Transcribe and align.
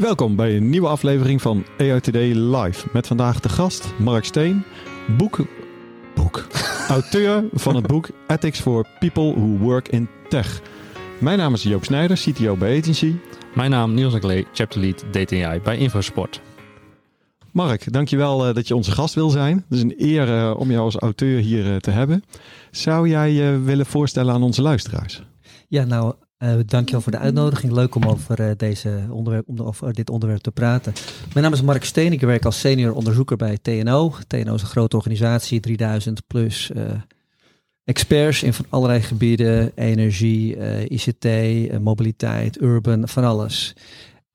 Welkom 0.00 0.36
bij 0.36 0.56
een 0.56 0.70
nieuwe 0.70 0.88
aflevering 0.88 1.42
van 1.42 1.64
Today 1.76 2.32
Live. 2.32 2.88
Met 2.92 3.06
vandaag 3.06 3.40
de 3.40 3.48
gast 3.48 3.92
Mark 3.98 4.24
Steen, 4.24 4.64
boek, 5.16 5.46
boek, 6.14 6.46
auteur 6.88 7.44
van 7.52 7.74
het 7.74 7.86
boek 7.86 8.08
Ethics 8.26 8.60
for 8.60 8.86
People 8.98 9.34
Who 9.34 9.46
Work 9.46 9.88
in 9.88 10.08
Tech. 10.28 10.60
Mijn 11.20 11.38
naam 11.38 11.54
is 11.54 11.62
Joop 11.62 11.84
Snijder, 11.84 12.16
CTO 12.16 12.56
bij 12.56 12.78
Agency. 12.78 13.14
Mijn 13.54 13.70
naam 13.70 13.94
Niels 13.94 14.14
Aklee, 14.14 14.46
Chapter 14.52 14.80
Lead 14.80 15.04
DTI 15.10 15.60
bij 15.62 15.78
Infosport. 15.78 16.40
Mark, 17.52 17.92
dankjewel 17.92 18.48
uh, 18.48 18.54
dat 18.54 18.68
je 18.68 18.74
onze 18.74 18.92
gast 18.92 19.14
wil 19.14 19.30
zijn. 19.30 19.56
Het 19.68 19.78
is 19.78 19.82
een 19.82 19.94
eer 19.96 20.28
uh, 20.28 20.54
om 20.56 20.70
jou 20.70 20.84
als 20.84 20.96
auteur 20.96 21.40
hier 21.40 21.66
uh, 21.66 21.76
te 21.76 21.90
hebben. 21.90 22.24
Zou 22.70 23.08
jij 23.08 23.32
je 23.32 23.60
willen 23.64 23.86
voorstellen 23.86 24.34
aan 24.34 24.42
onze 24.42 24.62
luisteraars? 24.62 25.22
Ja, 25.68 25.84
nou, 25.84 26.14
uh, 26.42 26.54
dankjewel 26.66 27.00
voor 27.00 27.12
de 27.12 27.18
uitnodiging. 27.18 27.72
Leuk 27.72 27.94
om 27.94 28.04
over, 28.04 28.40
uh, 28.40 28.50
deze 28.56 29.06
onderwerp, 29.10 29.48
om 29.48 29.60
over 29.60 29.92
dit 29.92 30.10
onderwerp 30.10 30.40
te 30.40 30.50
praten. 30.50 30.92
Mijn 31.32 31.44
naam 31.44 31.52
is 31.52 31.62
Mark 31.62 31.84
Steen. 31.84 32.12
Ik 32.12 32.20
werk 32.20 32.44
als 32.44 32.60
senior 32.60 32.94
onderzoeker 32.94 33.36
bij 33.36 33.58
TNO. 33.62 34.14
TNO 34.26 34.54
is 34.54 34.62
een 34.62 34.68
grote 34.68 34.96
organisatie, 34.96 35.60
3000 35.60 36.26
plus 36.26 36.70
experts 37.84 38.42
in 38.42 38.52
van 38.52 38.66
allerlei 38.68 39.00
gebieden. 39.00 39.72
Energie, 39.74 40.56
ICT, 40.88 41.26
mobiliteit, 41.80 42.60
urban, 42.60 43.08
van 43.08 43.24
alles. 43.24 43.74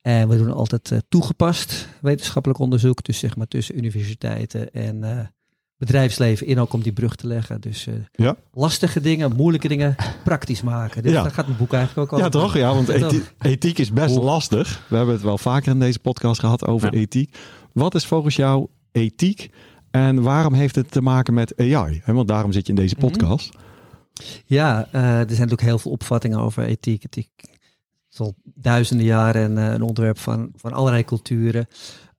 En 0.01 0.29
we 0.29 0.37
doen 0.37 0.53
altijd 0.53 0.91
toegepast 1.09 1.87
wetenschappelijk 2.01 2.59
onderzoek. 2.59 3.03
Dus 3.03 3.19
zeg 3.19 3.35
maar 3.35 3.47
tussen 3.47 3.77
universiteiten 3.77 4.71
en 4.73 5.33
bedrijfsleven 5.77 6.47
in 6.47 6.59
ook 6.59 6.73
om 6.73 6.81
die 6.81 6.93
brug 6.93 7.15
te 7.15 7.27
leggen. 7.27 7.61
Dus 7.61 7.87
uh, 7.87 7.95
ja. 8.11 8.35
lastige 8.53 9.01
dingen, 9.01 9.35
moeilijke 9.35 9.67
dingen 9.67 9.95
praktisch 10.23 10.61
maken. 10.61 11.03
Dus 11.03 11.11
ja. 11.11 11.21
daar 11.21 11.31
gaat 11.31 11.45
mijn 11.45 11.57
boek 11.57 11.73
eigenlijk 11.73 12.11
ook 12.11 12.19
over. 12.19 12.33
Ja, 12.33 12.41
toch? 12.41 12.57
Ja, 12.57 12.73
want 12.73 12.89
ethiek, 13.03 13.33
ethiek 13.39 13.77
is 13.77 13.91
best 13.91 14.15
lastig. 14.15 14.85
We 14.89 14.95
hebben 14.95 15.15
het 15.15 15.23
wel 15.23 15.37
vaker 15.37 15.71
in 15.71 15.79
deze 15.79 15.99
podcast 15.99 16.39
gehad 16.39 16.65
over 16.65 16.93
ja. 16.93 16.99
ethiek. 16.99 17.37
Wat 17.73 17.95
is 17.95 18.05
volgens 18.05 18.35
jou 18.35 18.67
ethiek 18.91 19.49
en 19.91 20.21
waarom 20.21 20.53
heeft 20.53 20.75
het 20.75 20.91
te 20.91 21.01
maken 21.01 21.33
met 21.33 21.57
AI? 21.57 22.01
Want 22.05 22.27
daarom 22.27 22.51
zit 22.51 22.65
je 22.65 22.73
in 22.73 22.79
deze 22.79 22.95
podcast. 22.95 23.53
Mm 23.53 23.59
-hmm. 23.59 23.63
Ja, 24.45 24.87
uh, 24.91 25.01
er 25.01 25.15
zijn 25.17 25.27
natuurlijk 25.27 25.61
heel 25.61 25.79
veel 25.79 25.91
opvattingen 25.91 26.39
over 26.39 26.63
ethiek. 26.63 27.03
Ethiek 27.03 27.29
is 28.11 28.19
al 28.19 28.35
duizenden 28.43 29.05
jaren 29.05 29.57
uh, 29.57 29.71
een 29.71 29.81
onderwerp 29.81 30.19
van, 30.19 30.51
van 30.55 30.73
allerlei 30.73 31.03
culturen. 31.03 31.67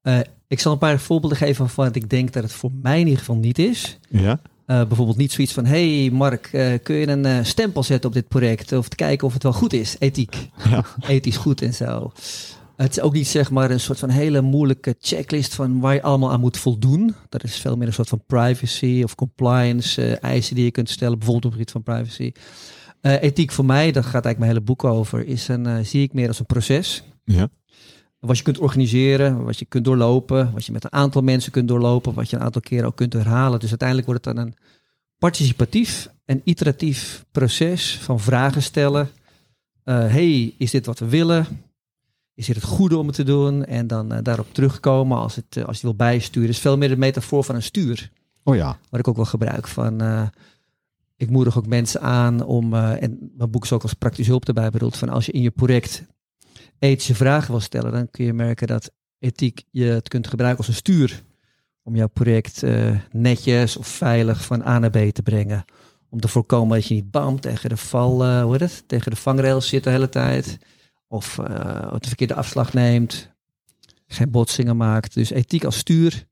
Uh, 0.03 0.19
ik 0.49 0.61
zal 0.61 0.73
een 0.73 0.79
paar 0.79 0.99
voorbeelden 0.99 1.39
geven 1.39 1.69
van 1.69 1.85
wat 1.85 1.97
ik 1.97 2.11
denk 2.11 2.33
dat 2.33 2.43
het 2.43 2.53
voor 2.53 2.71
mij 2.83 3.01
in 3.01 3.05
ieder 3.05 3.19
geval 3.19 3.37
niet 3.37 3.59
is. 3.59 3.99
Ja. 4.09 4.41
Uh, 4.67 4.87
bijvoorbeeld 4.87 5.17
niet 5.17 5.33
zoiets 5.33 5.53
van, 5.53 5.65
hey 5.65 6.11
Mark, 6.13 6.53
uh, 6.53 6.73
kun 6.83 6.97
je 6.97 7.09
een 7.09 7.27
uh, 7.27 7.39
stempel 7.43 7.83
zetten 7.83 8.09
op 8.09 8.15
dit 8.15 8.29
project? 8.29 8.73
Of 8.73 8.89
te 8.89 8.97
kijken 8.97 9.27
of 9.27 9.33
het 9.33 9.43
wel 9.43 9.53
goed 9.53 9.73
is, 9.73 9.97
ethiek. 9.99 10.49
Ja. 10.69 10.85
Ethisch 11.09 11.37
goed 11.37 11.63
en 11.63 11.75
zo. 11.75 12.13
Het 12.77 12.91
is 12.91 13.01
ook 13.01 13.13
niet 13.13 13.27
zeg 13.27 13.51
maar 13.51 13.71
een 13.71 13.81
soort 13.81 13.99
van 13.99 14.09
hele 14.09 14.41
moeilijke 14.41 14.95
checklist 15.01 15.55
van 15.55 15.81
waar 15.81 15.95
je 15.95 16.03
allemaal 16.03 16.33
aan 16.33 16.41
moet 16.41 16.59
voldoen. 16.59 17.15
Dat 17.29 17.45
is 17.45 17.57
veel 17.57 17.77
meer 17.77 17.87
een 17.87 17.93
soort 17.93 18.09
van 18.09 18.23
privacy 18.27 19.01
of 19.05 19.15
compliance 19.15 20.19
eisen 20.19 20.55
die 20.55 20.65
je 20.65 20.71
kunt 20.71 20.91
stellen, 20.91 21.19
bijvoorbeeld 21.19 21.53
op 21.53 21.59
het 21.59 21.71
gebied 21.71 21.85
van 21.85 21.95
privacy. 21.95 22.33
ethiek 23.01 23.53
voor 23.53 23.65
mij, 23.65 23.93
daar 23.93 24.03
gaat 24.03 24.25
eigenlijk 24.25 24.39
mijn 24.39 24.51
hele 24.51 24.65
boek 24.65 24.85
over, 24.85 25.27
is 25.27 25.49
een, 25.49 25.87
zie 25.87 26.03
ik 26.03 26.13
meer 26.13 26.29
als 26.29 26.39
een 26.39 26.47
proces. 26.47 27.03
Ja 27.25 27.49
wat 28.27 28.39
je 28.39 28.43
kunt 28.43 28.59
organiseren, 28.59 29.45
wat 29.45 29.59
je 29.59 29.65
kunt 29.65 29.85
doorlopen, 29.85 30.53
wat 30.53 30.65
je 30.65 30.73
met 30.73 30.85
een 30.85 30.93
aantal 30.93 31.23
mensen 31.23 31.53
kunt 31.53 31.69
doorlopen, 31.69 32.15
wat 32.15 32.31
je 32.31 32.37
een 32.37 32.43
aantal 32.43 32.61
keren 32.61 32.87
ook 32.87 32.97
kunt 32.97 33.13
herhalen. 33.13 33.61
Dus 33.61 33.69
uiteindelijk 33.69 34.09
wordt 34.09 34.25
het 34.25 34.37
dan 34.37 34.47
een 34.47 34.55
participatief 35.19 36.09
en 36.25 36.41
iteratief 36.45 37.25
proces 37.31 37.99
van 37.99 38.21
vragen 38.21 38.63
stellen. 38.63 39.09
Uh, 39.85 39.99
hey, 39.99 40.55
is 40.59 40.71
dit 40.71 40.87
wat 40.87 40.99
we 40.99 41.09
willen? 41.09 41.47
Is 42.35 42.47
dit 42.47 42.57
het 42.57 42.65
goede 42.65 42.97
om 42.97 43.07
het 43.07 43.17
te 43.17 43.23
doen? 43.23 43.65
En 43.65 43.87
dan 43.87 44.13
uh, 44.13 44.19
daarop 44.23 44.55
terugkomen 44.55 45.19
als, 45.19 45.35
het, 45.35 45.57
uh, 45.57 45.65
als 45.65 45.77
je 45.77 45.83
wil 45.83 45.97
bijsturen. 45.97 46.49
is 46.49 46.59
veel 46.59 46.77
meer 46.77 46.89
de 46.89 46.97
metafoor 46.97 47.45
van 47.45 47.55
een 47.55 47.63
stuur. 47.63 48.11
Oh 48.43 48.55
ja. 48.55 48.79
Wat 48.91 49.01
ik 49.01 49.09
ook 49.09 49.17
wel 49.17 49.25
gebruik 49.25 49.67
van... 49.67 50.31
ik 51.17 51.31
moedig 51.31 51.59
ook 51.59 51.67
mensen 51.67 52.01
aan 52.01 52.45
om, 52.45 52.75
en 52.75 53.33
mijn 53.37 53.51
boek 53.51 53.65
is 53.65 53.73
ook 53.73 53.83
als 53.83 53.95
praktische 53.95 54.31
hulp 54.31 54.49
erbij 54.49 54.71
bedoeld, 54.71 54.97
van 54.97 55.09
als 55.09 55.27
je 55.27 55.33
in 55.33 55.43
je 55.43 55.51
project 55.51 56.05
ethische 56.79 57.15
vragen 57.15 57.51
wil 57.51 57.61
stellen, 57.61 57.93
dan 57.93 58.11
kun 58.11 58.25
je 58.25 58.33
merken 58.33 58.67
dat 58.67 58.91
ethiek 59.19 59.65
je 59.71 59.85
het 59.85 60.09
kunt 60.09 60.27
gebruiken 60.27 60.59
als 60.59 60.69
een 60.69 60.81
stuur 60.81 61.25
om 61.83 61.97
jouw 61.97 62.09
project 62.09 62.63
uh, 62.63 62.97
netjes 63.11 63.77
of 63.77 63.87
veilig 63.87 64.45
van 64.45 64.67
A 64.67 64.79
naar 64.79 64.91
B 64.91 65.11
te 65.13 65.23
brengen. 65.23 65.65
Om 66.09 66.21
te 66.21 66.29
voorkomen 66.29 66.77
dat 66.77 66.87
je 66.87 66.95
niet 66.95 67.11
bam 67.11 67.41
tegen 67.41 67.69
de 67.69 67.77
val, 67.77 68.27
uh, 68.27 68.43
hoe 68.43 68.53
heet 68.53 68.61
het, 68.61 68.85
tegen 68.87 69.11
de 69.11 69.17
vangrails 69.17 69.69
zit 69.69 69.85
de 69.85 69.91
hele 69.91 70.09
tijd. 70.09 70.59
Of 71.09 71.39
uh, 71.39 71.47
de 71.99 72.09
verkeerde 72.09 72.35
afslag 72.35 72.73
neemt. 72.73 73.31
Geen 74.07 74.31
botsingen 74.31 74.77
maakt. 74.77 75.15
Dus 75.15 75.31
ethiek 75.31 75.65
als 75.65 75.77
stuur 75.77 76.27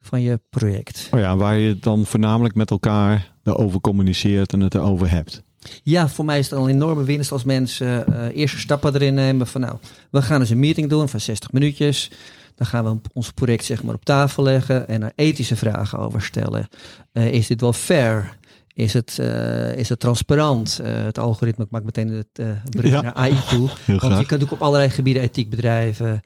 van 0.00 0.20
je 0.20 0.40
project. 0.50 1.08
Oh 1.10 1.20
ja, 1.20 1.36
waar 1.36 1.56
je 1.56 1.78
dan 1.78 2.06
voornamelijk 2.06 2.54
met 2.54 2.70
elkaar 2.70 3.34
erover 3.42 3.80
communiceert 3.80 4.52
en 4.52 4.60
het 4.60 4.74
erover 4.74 5.10
hebt. 5.10 5.42
Ja, 5.82 6.08
voor 6.08 6.24
mij 6.24 6.38
is 6.38 6.50
het 6.50 6.58
al 6.58 6.64
een 6.64 6.74
enorme 6.74 7.04
winst 7.04 7.32
als 7.32 7.44
mensen 7.44 8.04
uh, 8.08 8.36
eerste 8.36 8.58
stappen 8.58 8.94
erin 8.94 9.14
nemen. 9.14 9.46
Van 9.46 9.60
nou, 9.60 9.76
we 10.10 10.22
gaan 10.22 10.40
eens 10.40 10.50
een 10.50 10.58
meeting 10.58 10.88
doen 10.88 11.08
van 11.08 11.20
60 11.20 11.52
minuutjes. 11.52 12.10
Dan 12.54 12.66
gaan 12.66 12.84
we 12.84 13.00
ons 13.12 13.30
project 13.30 13.64
zeg 13.64 13.82
maar 13.82 13.94
op 13.94 14.04
tafel 14.04 14.42
leggen 14.42 14.88
en 14.88 15.02
er 15.02 15.12
ethische 15.14 15.56
vragen 15.56 15.98
over 15.98 16.22
stellen. 16.22 16.68
Uh, 17.12 17.32
is 17.32 17.46
dit 17.46 17.60
wel 17.60 17.72
fair? 17.72 18.36
Is 18.74 18.92
het, 18.92 19.16
uh, 19.20 19.76
is 19.76 19.88
het 19.88 20.00
transparant? 20.00 20.80
het 20.82 21.18
algoritme, 21.18 21.64
ik 21.64 21.70
maak 21.70 21.84
meteen 21.84 22.08
het 22.08 22.60
brug 22.70 22.90
ja. 22.90 23.00
naar 23.00 23.14
AI 23.14 23.34
toe. 23.48 23.68
Heel 23.84 23.98
Want 23.98 24.18
je 24.18 24.26
kunt 24.26 24.42
ook 24.42 24.52
op 24.52 24.62
allerlei 24.62 24.90
gebieden 24.90 25.22
ethiek 25.22 25.50
bedrijven. 25.50 26.20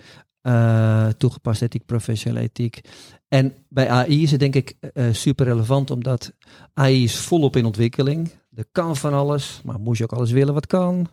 toegepaste 1.19 1.65
ethiek, 1.65 1.87
professionele 1.87 2.41
ethiek. 2.41 2.81
En 3.29 3.55
bij 3.69 3.89
AI 3.89 4.23
is 4.23 4.31
het 4.31 4.41
denk 4.41 4.55
ik 4.55 4.75
super 5.13 5.47
relevant 5.47 5.91
omdat 5.91 6.33
AI 6.75 7.05
is 7.05 7.17
volop 7.17 7.57
in 7.57 7.65
ontwikkeling. 7.65 8.31
Er 8.55 8.67
kan 8.73 8.97
van 8.97 9.13
alles, 9.13 9.61
maar 9.65 9.81
moet 9.81 9.99
je 9.99 10.05
ook 10.05 10.13
alles 10.13 10.31
willen 10.31 10.55
wat 10.55 10.67
kan? 10.67 11.09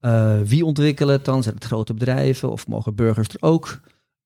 Uh, 0.00 0.40
wie 0.40 0.64
ontwikkelen 0.64 1.14
het 1.14 1.24
dan? 1.24 1.42
Zijn 1.42 1.54
het 1.54 1.64
grote 1.64 1.94
bedrijven 1.94 2.50
of 2.50 2.66
mogen 2.66 2.94
burgers 2.94 3.28
er 3.28 3.36
ook 3.40 3.80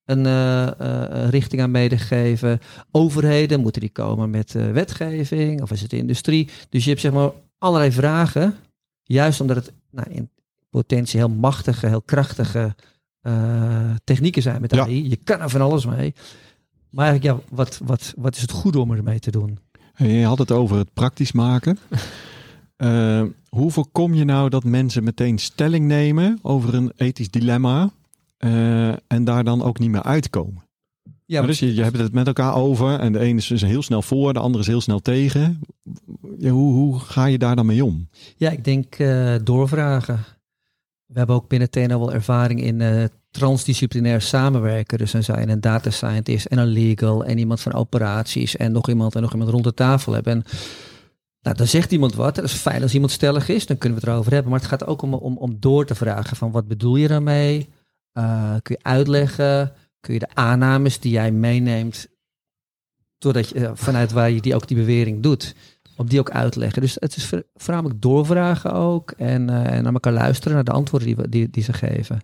een 0.05 0.25
uh, 0.25 0.69
uh, 0.81 1.29
richting 1.29 1.63
aan 1.63 1.71
medegeven? 1.71 2.61
Overheden, 2.91 3.61
moeten 3.61 3.81
die 3.81 3.91
komen 3.91 4.31
met 4.31 4.53
wetgeving 4.53 5.63
of 5.63 5.71
is 5.71 5.81
het 5.81 5.91
de 5.91 5.97
industrie? 5.97 6.49
Dus 6.69 6.83
je 6.85 6.91
hebt 6.91 7.03
zeg 7.03 7.13
maar 7.13 7.31
allerlei 7.59 7.93
vragen, 7.93 8.55
juist 9.03 9.41
omdat 9.41 9.57
het 9.57 9.73
nou, 9.91 10.11
in 10.11 10.31
potentie 10.71 11.19
heel 11.19 11.29
machtige, 11.29 11.87
heel 11.87 12.03
krachtige 12.03 12.75
technieken 14.05 14.43
zijn 14.43 14.61
met 14.61 14.73
AI. 14.73 15.03
Ja. 15.03 15.09
Je 15.09 15.17
kan 15.17 15.41
er 15.41 15.51
van 15.51 15.61
alles 15.61 15.87
mee. 15.87 16.15
Maar 16.91 17.07
eigenlijk, 17.07 17.39
ja, 17.39 17.57
wat, 17.57 17.81
wat, 17.85 18.13
wat 18.17 18.37
is 18.37 18.43
het 18.43 18.51
goede 18.51 18.79
om 18.79 18.93
ermee 18.93 19.19
te 19.19 19.31
doen? 19.31 19.59
Je 19.97 20.25
had 20.25 20.39
het 20.39 20.51
over 20.51 20.77
het 20.77 20.93
praktisch 20.95 21.33
maken. 21.33 21.79
Uh, 22.83 23.23
hoe 23.49 23.71
voorkom 23.71 24.15
je 24.15 24.25
nou 24.25 24.49
dat 24.49 24.65
mensen 24.65 25.05
meteen 25.05 25.39
stelling 25.39 25.87
nemen 25.87 26.39
over 26.43 26.75
een 26.75 26.93
ethisch 26.97 27.31
dilemma 27.31 27.91
uh, 28.39 28.89
en 28.89 29.25
daar 29.25 29.45
dan 29.45 29.63
ook 29.63 29.79
niet 29.79 29.91
meer 29.91 30.03
uitkomen? 30.03 30.69
Ja, 31.27 31.39
maar 31.39 31.49
dus 31.49 31.59
je, 31.59 31.75
je 31.75 31.83
hebt 31.83 31.99
het 31.99 32.13
met 32.13 32.27
elkaar 32.27 32.55
over 32.55 32.99
en 32.99 33.13
de 33.13 33.19
ene 33.19 33.39
is 33.39 33.47
dus 33.47 33.63
heel 33.63 33.83
snel 33.83 34.03
voor, 34.03 34.33
de 34.33 34.39
andere 34.39 34.63
is 34.63 34.69
heel 34.69 34.81
snel 34.81 35.01
tegen. 35.01 35.61
Ja, 36.39 36.51
hoe, 36.51 36.73
hoe 36.73 36.99
ga 36.99 37.25
je 37.25 37.39
daar 37.39 37.57
dan 37.57 37.67
mee 37.67 37.85
om? 37.85 38.09
Ja, 38.37 38.51
ik 38.51 38.65
denk 38.65 38.99
uh, 38.99 39.35
doorvragen. 39.45 40.25
We 41.07 41.19
hebben 41.19 41.37
ook 41.37 41.49
binnen 41.49 41.71
TNO 41.71 41.99
wel 41.99 42.13
ervaring 42.13 42.63
in 42.63 43.11
transdisciplinair 43.31 44.21
samenwerken. 44.21 44.99
Dus 44.99 45.11
dan 45.11 45.23
zijn 45.23 45.49
een 45.49 45.61
data 45.61 45.91
scientist 45.91 46.47
en 46.47 46.59
een 46.59 46.67
legal 46.67 47.25
en 47.25 47.39
iemand 47.39 47.61
van 47.61 47.73
operaties 47.73 48.57
en 48.57 48.73
nog 48.73 48.89
iemand 48.89 49.15
en 49.15 49.23
nog 49.23 49.33
iemand 49.33 49.51
rond 49.51 49.65
de 49.65 49.75
tafel 49.75 50.13
hebben. 50.13 50.33
En 50.33 50.45
nou, 51.43 51.57
dan 51.57 51.67
zegt 51.67 51.93
iemand 51.93 52.15
wat. 52.15 52.35
Dat 52.35 52.45
is 52.45 52.53
fijn 52.53 52.83
als 52.83 52.95
iemand 52.95 53.13
stellig 53.13 53.49
is. 53.49 53.67
Dan 53.67 53.79
kunnen 53.79 53.99
we 53.99 54.05
het 54.05 54.15
erover 54.15 54.33
hebben. 54.33 54.51
Maar 54.51 54.61
het 54.61 54.69
gaat 54.69 54.87
ook 54.87 55.03
om, 55.03 55.15
om, 55.15 55.37
om 55.37 55.57
door 55.61 55.87
te 55.87 55.95
vragen 55.95 56.37
van 56.37 56.51
wat 56.51 56.69
bedoel 56.69 56.97
je 56.97 57.09
daarmee? 57.09 57.69
Uh, 58.15 58.55
kun 58.63 58.77
je 58.79 58.85
uitleggen? 58.85 59.73
Kun 60.01 60.15
je 60.15 60.21
de 60.21 60.35
aannames 60.35 61.01
die 61.01 61.13
jij 61.13 61.33
meeneemt, 61.33 62.09
doordat 63.19 63.49
je, 63.49 63.55
uh, 63.59 63.71
vanuit 63.75 64.13
waar 64.13 64.31
je 64.31 64.41
die 64.41 64.55
ook 64.55 64.69
die 64.69 64.77
bewering 64.77 65.23
doet, 65.23 65.55
op 65.97 66.11
die 66.11 66.19
ook 66.19 66.31
uitleggen. 66.31 66.83
Dus 66.83 66.97
het 66.99 67.17
is 67.17 67.33
voornamelijk 67.55 68.03
doorvragen 68.03 68.73
ook 68.73 69.11
en, 69.11 69.49
uh, 69.49 69.73
en 69.73 69.83
naar 69.83 69.93
elkaar 69.93 70.13
luisteren 70.13 70.55
naar 70.55 70.65
de 70.65 70.71
antwoorden 70.71 71.09
die, 71.09 71.17
we, 71.17 71.29
die, 71.29 71.51
die 71.51 71.63
ze 71.63 71.73
geven. 71.73 72.21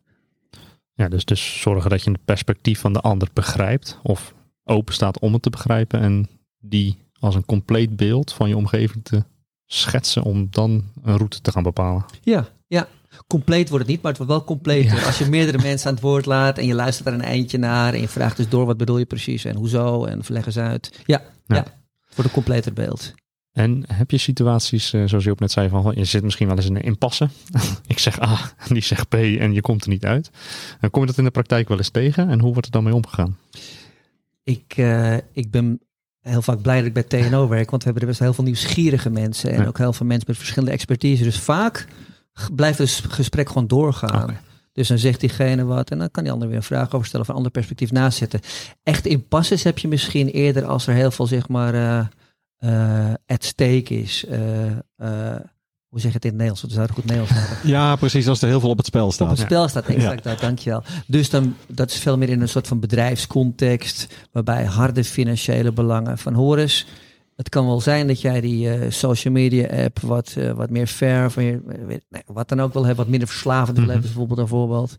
Ja, 0.92 1.08
dus, 1.08 1.24
dus 1.24 1.60
zorgen 1.60 1.90
dat 1.90 2.02
je 2.02 2.10
het 2.10 2.24
perspectief 2.24 2.80
van 2.80 2.92
de 2.92 3.00
ander 3.00 3.28
begrijpt 3.32 3.98
of 4.02 4.34
open 4.64 4.94
staat 4.94 5.18
om 5.18 5.32
het 5.32 5.42
te 5.42 5.50
begrijpen 5.50 6.00
en 6.00 6.28
die 6.58 7.05
als 7.18 7.34
een 7.34 7.44
compleet 7.44 7.96
beeld 7.96 8.32
van 8.32 8.48
je 8.48 8.56
omgeving 8.56 9.04
te 9.04 9.24
schetsen 9.66 10.22
om 10.22 10.46
dan 10.50 10.84
een 11.02 11.16
route 11.16 11.40
te 11.40 11.52
gaan 11.52 11.62
bepalen. 11.62 12.04
Ja, 12.22 12.48
ja. 12.66 12.88
Compleet 13.26 13.68
wordt 13.68 13.84
het 13.84 13.92
niet, 13.92 14.02
maar 14.02 14.12
het 14.12 14.20
wordt 14.20 14.32
wel 14.32 14.44
completer. 14.44 15.04
Als 15.04 15.18
je 15.18 15.26
meerdere 15.26 15.62
mensen 15.68 15.88
aan 15.88 15.94
het 15.94 16.02
woord 16.02 16.26
laat 16.26 16.58
en 16.58 16.66
je 16.66 16.74
luistert 16.74 17.08
er 17.08 17.14
een 17.14 17.20
eindje 17.20 17.58
naar 17.58 17.94
en 17.94 18.00
je 18.00 18.08
vraagt 18.08 18.36
dus 18.36 18.48
door 18.48 18.66
wat 18.66 18.76
bedoel 18.76 18.98
je 18.98 19.04
precies 19.04 19.44
en 19.44 19.56
hoezo 19.56 20.04
en 20.04 20.24
verleg 20.24 20.46
eens 20.46 20.58
uit. 20.58 21.00
Ja, 21.04 21.22
ja. 21.46 21.56
Ja. 21.56 21.62
het 21.62 22.14
wordt 22.14 22.24
een 22.24 22.42
completer 22.42 22.72
beeld. 22.72 23.14
En 23.52 23.84
heb 23.86 24.10
je 24.10 24.18
situaties, 24.18 24.92
eh, 24.92 25.02
zoals 25.04 25.24
je 25.24 25.30
ook 25.30 25.38
net 25.38 25.52
zei, 25.52 25.68
van 25.68 25.92
je 25.94 26.04
zit 26.04 26.22
misschien 26.22 26.46
wel 26.46 26.56
eens 26.56 26.66
in 26.66 26.76
een 26.76 26.82
impasse. 26.82 27.28
ik 27.86 27.98
zeg 27.98 28.22
A 28.22 28.52
en 28.56 28.74
die 28.74 28.82
zegt 28.82 29.08
B 29.08 29.14
en 29.14 29.52
je 29.52 29.60
komt 29.60 29.82
er 29.82 29.88
niet 29.88 30.04
uit. 30.04 30.30
En 30.80 30.90
kom 30.90 31.00
je 31.00 31.06
dat 31.06 31.18
in 31.18 31.24
de 31.24 31.30
praktijk 31.30 31.68
wel 31.68 31.78
eens 31.78 31.90
tegen 31.90 32.28
en 32.28 32.40
hoe 32.40 32.52
wordt 32.52 32.66
er 32.66 32.72
dan 32.72 32.84
mee 32.84 32.94
omgegaan? 32.94 33.38
Ik, 34.42 34.74
eh, 34.76 35.16
ik 35.32 35.50
ben 35.50 35.80
heel 36.28 36.42
vaak 36.42 36.62
blij 36.62 36.76
dat 36.76 36.86
ik 36.86 36.92
bij 36.92 37.02
TNO 37.02 37.48
werk, 37.48 37.70
want 37.70 37.82
we 37.82 37.88
hebben 37.90 38.02
er 38.02 38.08
best 38.08 38.20
heel 38.20 38.34
veel 38.34 38.44
nieuwsgierige 38.44 39.10
mensen 39.10 39.50
en 39.50 39.60
Ja. 39.62 39.66
ook 39.66 39.78
heel 39.78 39.92
veel 39.92 40.06
mensen 40.06 40.26
met 40.28 40.36
verschillende 40.36 40.74
expertise. 40.74 41.22
Dus 41.22 41.38
vaak 41.38 41.86
blijft 42.54 42.78
het 42.78 43.02
gesprek 43.08 43.48
gewoon 43.48 43.66
doorgaan. 43.66 44.36
Dus 44.72 44.88
dan 44.88 44.98
zegt 44.98 45.20
diegene 45.20 45.64
wat 45.64 45.90
en 45.90 45.98
dan 45.98 46.10
kan 46.10 46.22
die 46.22 46.32
ander 46.32 46.48
weer 46.48 46.56
een 46.56 46.62
vraag 46.62 46.92
over 46.94 47.06
stellen 47.06 47.24
of 47.24 47.30
een 47.30 47.36
ander 47.36 47.52
perspectief 47.52 47.92
naast 47.92 48.18
zetten. 48.18 48.40
Echt 48.82 49.06
impasses 49.06 49.62
heb 49.62 49.78
je 49.78 49.88
misschien 49.88 50.28
eerder 50.28 50.64
als 50.64 50.86
er 50.86 50.94
heel 50.94 51.10
veel 51.10 51.26
zeg 51.26 51.48
maar 51.48 51.74
eh 51.74 52.06
eh, 52.56 53.12
at 53.26 53.44
stake 53.44 54.00
is. 54.00 54.24
Eh, 54.26 55.34
hoe 55.88 56.00
zeg 56.00 56.10
je 56.10 56.16
het 56.16 56.24
in 56.24 56.30
het 56.30 56.38
Nederlands? 56.38 56.62
We 56.62 56.70
zouden 56.74 56.94
goed 56.96 57.04
Nederlands 57.04 57.38
hebben. 57.38 57.68
Ja, 57.68 57.96
precies. 57.96 58.28
Als 58.28 58.42
er 58.42 58.48
heel 58.48 58.60
veel 58.60 58.68
op 58.70 58.76
het 58.76 58.86
spel 58.86 59.06
Op 59.06 59.12
staat. 59.12 59.28
het 59.28 59.38
spel 59.38 59.68
staat 59.68 59.86
exact 59.86 60.22
dat, 60.24 60.40
dankjewel. 60.40 60.82
Dus 61.06 61.30
dan, 61.30 61.54
dat 61.68 61.90
is 61.90 61.98
veel 61.98 62.16
meer 62.18 62.28
in 62.28 62.40
een 62.40 62.48
soort 62.48 62.66
van 62.66 62.80
bedrijfscontext, 62.80 64.06
waarbij 64.32 64.64
harde 64.64 65.04
financiële 65.04 65.72
belangen 65.72 66.18
van 66.18 66.34
Horus. 66.34 66.86
Het 67.36 67.48
kan 67.48 67.66
wel 67.66 67.80
zijn 67.80 68.06
dat 68.06 68.20
jij 68.20 68.40
die 68.40 68.70
eh, 68.70 68.90
social 68.90 69.32
media 69.34 69.84
app 69.84 70.00
wat, 70.00 70.34
eh, 70.38 70.50
wat 70.50 70.70
meer 70.70 70.86
fair, 70.86 71.32
meer, 71.36 71.60
eh, 71.68 71.78
nee, 71.86 72.22
wat 72.26 72.48
dan 72.48 72.60
ook 72.60 72.72
wel 72.74 72.84
hebt, 72.84 72.96
wat 72.96 73.08
minder 73.08 73.28
verslavend 73.28 73.76
wil 73.76 73.84
Mhm. 73.84 73.92
hebben, 73.92 74.10
bijvoorbeeld 74.10 74.38
een 74.40 74.48
voorbeeld. 74.48 74.96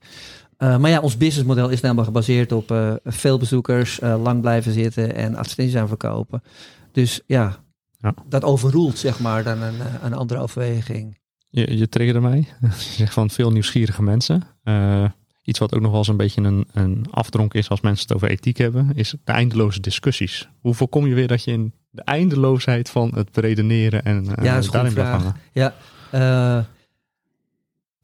Maar 0.58 0.90
ja, 0.90 1.00
ons 1.00 1.18
businessmodel 1.18 1.70
is 1.70 1.82
namelijk 1.82 2.08
gebaseerd 2.08 2.52
op 2.52 3.00
veel 3.06 3.38
bezoekers, 3.38 4.00
lang 4.02 4.42
blijven 4.42 4.74
zitten 4.74 5.16
en 5.16 5.36
advertenties 5.36 5.76
aan 5.76 5.88
verkopen. 5.88 6.44
Dus 6.92 7.22
ja, 7.26 7.58
Ja. 8.00 8.14
dat 8.30 8.44
overroelt 8.44 8.98
zeg 8.98 9.20
maar 9.20 9.44
dan 9.44 9.62
een, 9.62 9.82
eh, 9.82 9.94
een 10.02 10.14
andere 10.14 10.40
overweging. 10.40 11.18
Je, 11.50 11.78
je 11.78 11.90
triggerde 11.90 12.20
mij. 12.20 12.38
Je 12.62 12.68
zegt 12.72 13.14
van 13.14 13.30
veel 13.30 13.52
nieuwsgierige 13.52 14.04
mensen. 14.04 14.44
Eh, 14.64 15.06
iets 15.44 15.60
wat 15.60 15.74
ook 15.74 15.82
nog 15.82 15.90
wel 15.90 16.00
eens 16.00 16.08
een 16.08 16.18
beetje 16.18 16.42
een, 16.42 16.68
een 16.72 17.06
afdronk 17.12 17.54
is 17.54 17.70
als 17.70 17.82
mensen 17.82 18.08
het 18.08 18.16
over 18.16 18.30
ethiek 18.30 18.58
hebben, 18.58 18.92
is 18.96 19.16
de 19.24 19.32
eindeloze 19.32 19.80
discussies. 19.80 20.50
Hoe 20.60 20.74
voorkom 20.74 21.08
je 21.08 21.14
weer 21.14 21.28
dat 21.28 21.44
je 21.44 21.52
in 21.52 21.74
de 21.90 22.02
eindeloosheid 22.02 22.90
van 22.90 23.12
het 23.16 23.32
beredeneren 23.32 24.04
en 24.04 24.26
uh, 24.26 24.32
Ja, 24.44 24.62
daarin 24.62 24.94
blijft 24.94 25.12
hangen? 25.12 25.36
Ja, 25.52 25.74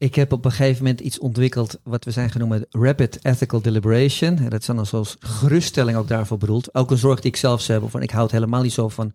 ik 0.04 0.14
heb 0.14 0.32
op 0.32 0.44
een 0.44 0.50
gegeven 0.50 0.82
moment 0.82 1.00
iets 1.00 1.18
ontwikkeld 1.18 1.78
wat 1.82 2.04
we 2.04 2.10
zijn 2.10 2.30
genoemd 2.30 2.66
Rapid 2.70 3.24
Ethical 3.24 3.60
Deliberation. 3.60 4.38
En 4.38 4.48
dat 4.48 4.60
is 4.60 4.66
dan 4.66 4.78
als 4.78 4.92
als 4.92 5.16
geruststelling 5.18 5.96
ook 5.96 6.08
daarvoor 6.08 6.38
bedoeld. 6.38 6.74
Ook 6.74 6.90
een 6.90 6.98
zorg 6.98 7.20
die 7.20 7.30
ik 7.30 7.36
zelf 7.36 7.66
heb. 7.66 7.90
Van 7.90 8.02
ik 8.02 8.10
houd 8.10 8.30
helemaal 8.30 8.62
niet 8.62 8.72
zo 8.72 8.88
van 8.88 9.12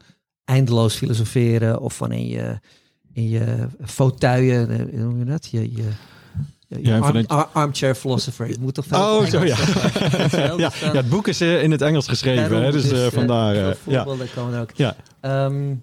eindeloos 0.50 0.96
filosoferen 0.96 1.80
of 1.80 1.94
van 1.96 2.12
in 2.12 2.28
je, 2.28 2.60
in 3.13 3.30
je 3.30 3.68
fauteuilen, 3.86 4.69
eh, 4.69 4.78
hoe 4.92 5.00
noem 5.04 5.19
je 5.19 5.25
dat? 5.25 5.48
Je, 5.51 5.62
je, 5.72 5.84
je, 6.68 6.80
Ja, 6.81 6.94
arm- 6.96 7.04
vanuit- 7.04 7.28
ar- 7.28 7.50
armchair 7.54 7.96
philosopher. 7.96 8.48
Je 8.48 8.56
moet 8.60 8.74
toch 8.74 8.86
veel 8.86 8.98
Oh, 9.00 9.25
zo 9.25 9.44
ja. 9.46 9.56
Engels, 9.57 10.34
eh, 10.34 10.57
ja. 10.57 10.72
ja, 10.81 10.92
het 10.92 11.10
boek 11.10 11.28
is 11.28 11.42
eh, 11.42 11.63
in 11.63 11.72
het 11.72 11.81
Engels 11.81 12.07
geschreven, 12.07 12.63
hè, 12.63 12.72
dus 12.72 12.92
eh, 12.92 13.07
vandaar. 13.07 13.56
eh, 13.56 13.62
ja. 13.86 14.04
voorbeelden 14.04 14.28
komen 14.36 14.54
er 14.54 14.62
ook. 14.62 14.72
Ja. 14.75 14.96
Ehm, 15.22 15.74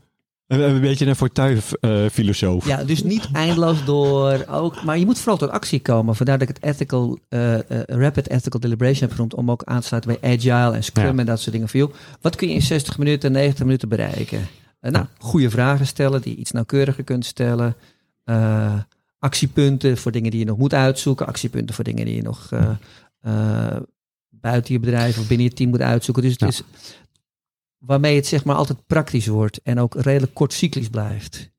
Een, 0.47 0.61
een 0.61 0.81
beetje 0.81 1.07
een 1.07 1.17
fortuin-filosoof. 1.17 2.67
Ja, 2.67 2.85
dus 2.85 3.03
niet 3.03 3.29
eindeloos 3.33 3.85
door 3.85 4.45
ook, 4.51 4.83
maar 4.85 4.99
je 4.99 5.05
moet 5.05 5.19
vooral 5.19 5.37
tot 5.37 5.51
actie 5.51 5.81
komen. 5.81 6.17
Vandaar 6.17 6.39
dat 6.39 6.49
ik 6.49 6.55
het 6.57 6.65
ethical, 6.65 7.19
eh, 7.29 7.55
eh, 7.55 7.83
rapid 7.87 8.29
ethical 8.31 8.61
deliberation 8.61 9.01
heb 9.03 9.13
genoemd, 9.13 9.35
om 9.35 9.51
ook 9.51 9.65
aan 9.65 9.81
te 9.81 9.87
sluiten 9.87 10.19
bij 10.21 10.33
agile 10.35 10.75
en 10.77 10.85
scrum 10.85 11.13
Ja. 11.15 11.19
en 11.21 11.27
dat 11.27 11.41
soort 11.41 11.53
dingen. 11.53 11.69
Joh, 11.73 11.93
wat 12.21 12.37
kun 12.37 12.49
je 12.49 12.55
in 12.55 12.63
60 12.63 12.99
minuten, 12.99 13.33
90 13.33 13.65
minuten 13.65 13.89
bereiken? 13.89 14.47
Eh, 14.81 14.93
nou, 14.93 15.07
goede 15.19 15.51
vragen 15.51 15.87
stellen 15.87 16.23
die 16.23 16.33
je 16.33 16.39
iets 16.41 16.51
nauwkeuriger 16.51 17.05
kunt 17.05 17.25
stellen. 17.25 17.77
Eh, 18.25 18.75
actiepunten 19.19 19.97
voor 19.97 20.13
dingen 20.13 20.31
die 20.31 20.41
je 20.41 20.47
nog 20.47 20.59
moet 20.59 20.75
uitzoeken. 20.75 21.27
Actiepunten 21.27 21.75
voor 21.75 21.85
dingen 21.85 22.05
die 22.05 22.15
je 22.15 22.23
nog 22.23 22.47
eh, 22.53 22.71
eh, 23.21 23.77
buiten 24.29 24.75
je 24.75 24.81
bedrijf 24.81 25.19
of 25.19 25.29
binnen 25.29 25.47
je 25.47 25.53
team 25.53 25.71
moet 25.71 25.81
uitzoeken. 25.81 26.23
Dus 26.23 26.33
het 26.33 26.41
Ja. 26.41 26.47
is 26.47 26.63
waarmee 27.78 28.17
het 28.17 28.26
zeg 28.26 28.44
maar 28.44 28.56
altijd 28.56 28.87
praktisch 28.87 29.26
wordt 29.26 29.61
en 29.62 29.78
ook 29.78 29.94
redelijk 29.94 30.34
kortcyclisch 30.34 30.88
blijft. 30.88 31.50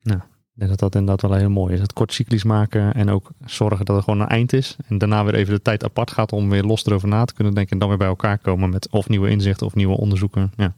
Ik 0.57 0.63
denk 0.63 0.77
dat 0.77 0.91
dat 0.91 1.01
inderdaad 1.01 1.29
wel 1.29 1.39
heel 1.39 1.49
mooi 1.49 1.73
is. 1.73 1.79
Het 1.79 1.93
kort 1.93 2.13
cyclisch 2.13 2.43
maken 2.43 2.93
en 2.93 3.09
ook 3.09 3.31
zorgen 3.45 3.85
dat 3.85 3.97
er 3.97 4.03
gewoon 4.03 4.19
een 4.19 4.27
eind 4.27 4.53
is. 4.53 4.75
En 4.87 4.97
daarna 4.97 5.23
weer 5.23 5.35
even 5.35 5.53
de 5.53 5.61
tijd 5.61 5.83
apart 5.83 6.11
gaat 6.11 6.31
om 6.31 6.49
weer 6.49 6.63
los 6.63 6.85
erover 6.85 7.07
na 7.07 7.25
te 7.25 7.33
kunnen 7.33 7.53
denken. 7.53 7.73
En 7.73 7.79
dan 7.79 7.87
weer 7.87 7.97
bij 7.97 8.07
elkaar 8.07 8.37
komen 8.37 8.69
met 8.69 8.89
of 8.89 9.09
nieuwe 9.09 9.29
inzichten 9.29 9.65
of 9.65 9.75
nieuwe 9.75 9.97
onderzoeken. 9.97 10.51
Ja, 10.55 10.75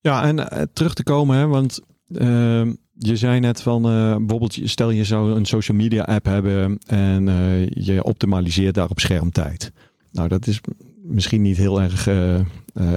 Ja, 0.00 0.24
en 0.24 0.50
eh, 0.50 0.62
terug 0.72 0.94
te 0.94 1.02
komen, 1.02 1.36
hè, 1.36 1.46
want 1.46 1.80
ehm, 2.14 2.72
je 2.98 3.16
zei 3.16 3.40
net 3.40 3.62
van 3.62 3.84
eh, 3.84 4.16
bijvoorbeeld, 4.16 4.58
stel 4.62 4.90
je 4.90 5.04
zou 5.04 5.32
een 5.34 5.46
social 5.46 5.76
media 5.76 6.02
app 6.02 6.24
hebben 6.24 6.78
en 6.86 7.28
eh, 7.28 7.68
je 7.68 8.04
optimaliseert 8.04 8.74
daar 8.74 8.90
op 8.90 9.00
schermtijd. 9.00 9.72
Nou, 10.10 10.28
dat 10.28 10.46
is 10.46 10.60
misschien 11.02 11.42
niet 11.42 11.56
heel 11.56 11.82
erg 11.82 12.08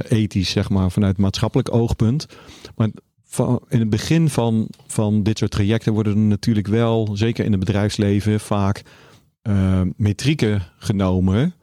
ethisch, 0.10 0.50
zeg 0.50 0.69
maar, 0.69 0.92
vanuit 0.92 1.18
maatschappelijk 1.18 1.74
oogpunt. 1.74 2.27
Maar 2.75 2.89
van, 3.24 3.62
in 3.69 3.80
het 3.80 3.89
begin 3.89 4.30
van, 4.30 4.68
van 4.88 5.24
dit 5.24 5.38
soort 5.38 5.51
trajecten 5.51 5.94
worden 5.94 6.13
er 6.13 6.19
natuurlijk 6.19 6.68
wel, 6.68 7.10
zeker 7.13 7.45
in 7.45 7.51
het 7.51 7.60
bedrijfsleven, 7.60 8.39
vaak 8.39 8.83
eh, 9.42 9.81
metrieken 9.95 10.62
genomen. 10.77 11.54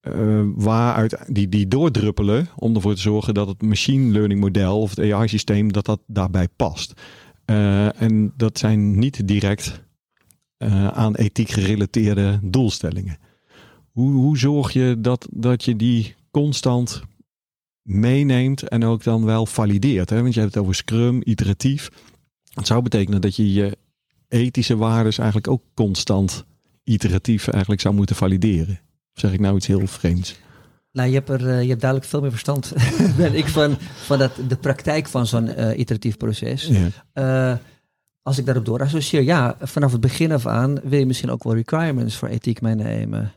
eh, 0.00 0.42
waaruit 0.54 1.18
die, 1.26 1.48
die 1.48 1.68
doordruppelen 1.68 2.48
om 2.56 2.74
ervoor 2.74 2.94
te 2.94 3.00
zorgen 3.00 3.34
dat 3.34 3.48
het 3.48 3.62
machine 3.62 4.12
learning 4.12 4.40
model 4.40 4.80
of 4.80 4.96
het 4.96 5.12
AI 5.12 5.28
systeem 5.28 5.72
dat 5.72 5.84
dat 5.86 6.00
daarbij 6.06 6.48
past. 6.56 6.92
Eh, 7.44 8.02
en 8.02 8.32
dat 8.36 8.58
zijn 8.58 8.98
niet 8.98 9.28
direct 9.28 9.84
eh, 10.56 10.88
aan 10.88 11.14
ethiek 11.14 11.50
gerelateerde 11.50 12.38
doelstellingen. 12.42 13.18
Hoe, 13.92 14.12
hoe 14.12 14.38
zorg 14.38 14.72
je 14.72 14.96
dat, 14.98 15.28
dat 15.32 15.64
je 15.64 15.76
die 15.76 16.14
constant 16.30 17.02
meeneemt 17.88 18.68
en 18.68 18.84
ook 18.84 19.02
dan 19.02 19.24
wel 19.24 19.46
valideert? 19.46 20.10
Hè? 20.10 20.22
Want 20.22 20.34
je 20.34 20.40
hebt 20.40 20.54
het 20.54 20.62
over 20.62 20.74
Scrum, 20.74 21.20
iteratief. 21.24 21.88
Het 22.54 22.66
zou 22.66 22.82
betekenen 22.82 23.20
dat 23.20 23.36
je 23.36 23.52
je 23.52 23.78
ethische 24.28 24.76
waarden 24.76 25.12
eigenlijk 25.16 25.48
ook 25.48 25.62
constant 25.74 26.44
iteratief 26.84 27.48
eigenlijk 27.48 27.80
zou 27.80 27.94
moeten 27.94 28.16
valideren. 28.16 28.80
Of 29.14 29.20
zeg 29.20 29.32
ik 29.32 29.40
nou 29.40 29.56
iets 29.56 29.66
heel 29.66 29.86
vreemds? 29.86 30.36
Nou, 30.92 31.08
je 31.08 31.14
hebt, 31.14 31.28
er, 31.28 31.48
eh, 31.48 31.62
je 31.62 31.68
hebt 31.68 31.80
duidelijk 31.80 32.10
veel 32.10 32.20
meer 32.20 32.30
verstand 32.30 32.72
dan 33.18 33.34
ik 33.34 33.48
van, 33.48 33.76
van 34.04 34.18
dat, 34.18 34.32
de 34.48 34.56
praktijk 34.56 35.08
van 35.08 35.26
zo'n 35.26 35.48
eh, 35.48 35.78
iteratief 35.78 36.16
proces. 36.16 36.66
Ja. 36.66 36.88
Eh, 37.12 37.58
als 38.22 38.38
ik 38.38 38.46
daarop 38.46 38.64
door 38.64 38.82
associeer, 38.82 39.22
ja, 39.22 39.56
vanaf 39.60 39.92
het 39.92 40.00
begin 40.00 40.32
af 40.32 40.46
aan 40.46 40.80
wil 40.82 40.98
je 40.98 41.06
misschien 41.06 41.30
ook 41.30 41.44
wel 41.44 41.54
requirements 41.54 42.16
voor 42.16 42.28
ethiek 42.28 42.60
meenemen. 42.60 43.32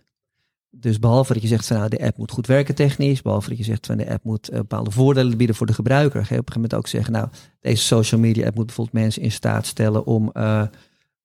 Dus 0.74 1.00
behalve 1.00 1.34
dat 1.34 1.42
je 1.42 1.48
zegt 1.48 1.68
van 1.68 1.78
nou, 1.78 1.90
de 1.90 2.06
app 2.06 2.18
moet 2.18 2.32
goed 2.32 2.48
werken 2.48 2.76
technisch, 2.76 3.22
behalve 3.22 3.50
dat 3.50 3.58
je 3.58 3.64
zegt 3.64 3.86
van 3.86 3.98
de 3.98 4.10
app 4.10 4.24
moet 4.24 4.50
eh, 4.50 4.58
bepaalde 4.58 4.92
voordelen 4.92 5.38
bieden 5.38 5.56
voor 5.56 5.68
de 5.68 5.74
gebruiker, 5.74 6.26
ga 6.26 6.34
je 6.34 6.40
op 6.40 6.48
een 6.48 6.54
gegeven 6.54 6.62
moment 6.62 6.74
ook 6.74 6.88
zeggen, 6.88 7.14
nou, 7.14 7.28
deze 7.60 7.84
social 7.84 8.22
media 8.22 8.46
app 8.46 8.56
moet 8.56 8.66
bijvoorbeeld 8.66 9.04
mensen 9.04 9.22
in 9.22 9.32
staat 9.32 9.66
stellen 9.66 10.06
om 10.06 10.30
eh, 10.34 10.62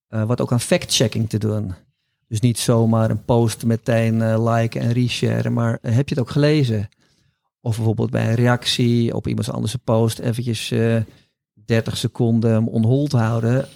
eh, 0.08 0.24
wat 0.24 0.40
ook 0.40 0.52
aan 0.52 0.60
fact-checking 0.60 1.28
te 1.28 1.38
doen. 1.38 1.74
Dus 2.28 2.40
niet 2.40 2.58
zomaar 2.58 3.10
een 3.10 3.24
post 3.24 3.64
meteen 3.64 4.22
eh, 4.22 4.54
liken 4.54 4.80
en 4.80 4.92
resharen, 4.92 5.52
maar 5.52 5.78
heb 5.82 6.08
je 6.08 6.14
het 6.14 6.18
ook 6.24 6.30
gelezen? 6.30 6.88
Of 7.60 7.76
bijvoorbeeld 7.76 8.10
bij 8.10 8.28
een 8.28 8.34
reactie 8.34 9.14
op 9.14 9.26
iemands 9.26 9.50
anders 9.50 9.74
post 9.84 10.18
eventjes 10.18 10.70
eh 10.70 10.96
30 11.64 11.96
seconden 11.96 12.52
hem 12.52 12.68
on 12.68 12.84
hold 12.84 13.12
houden. 13.12 13.68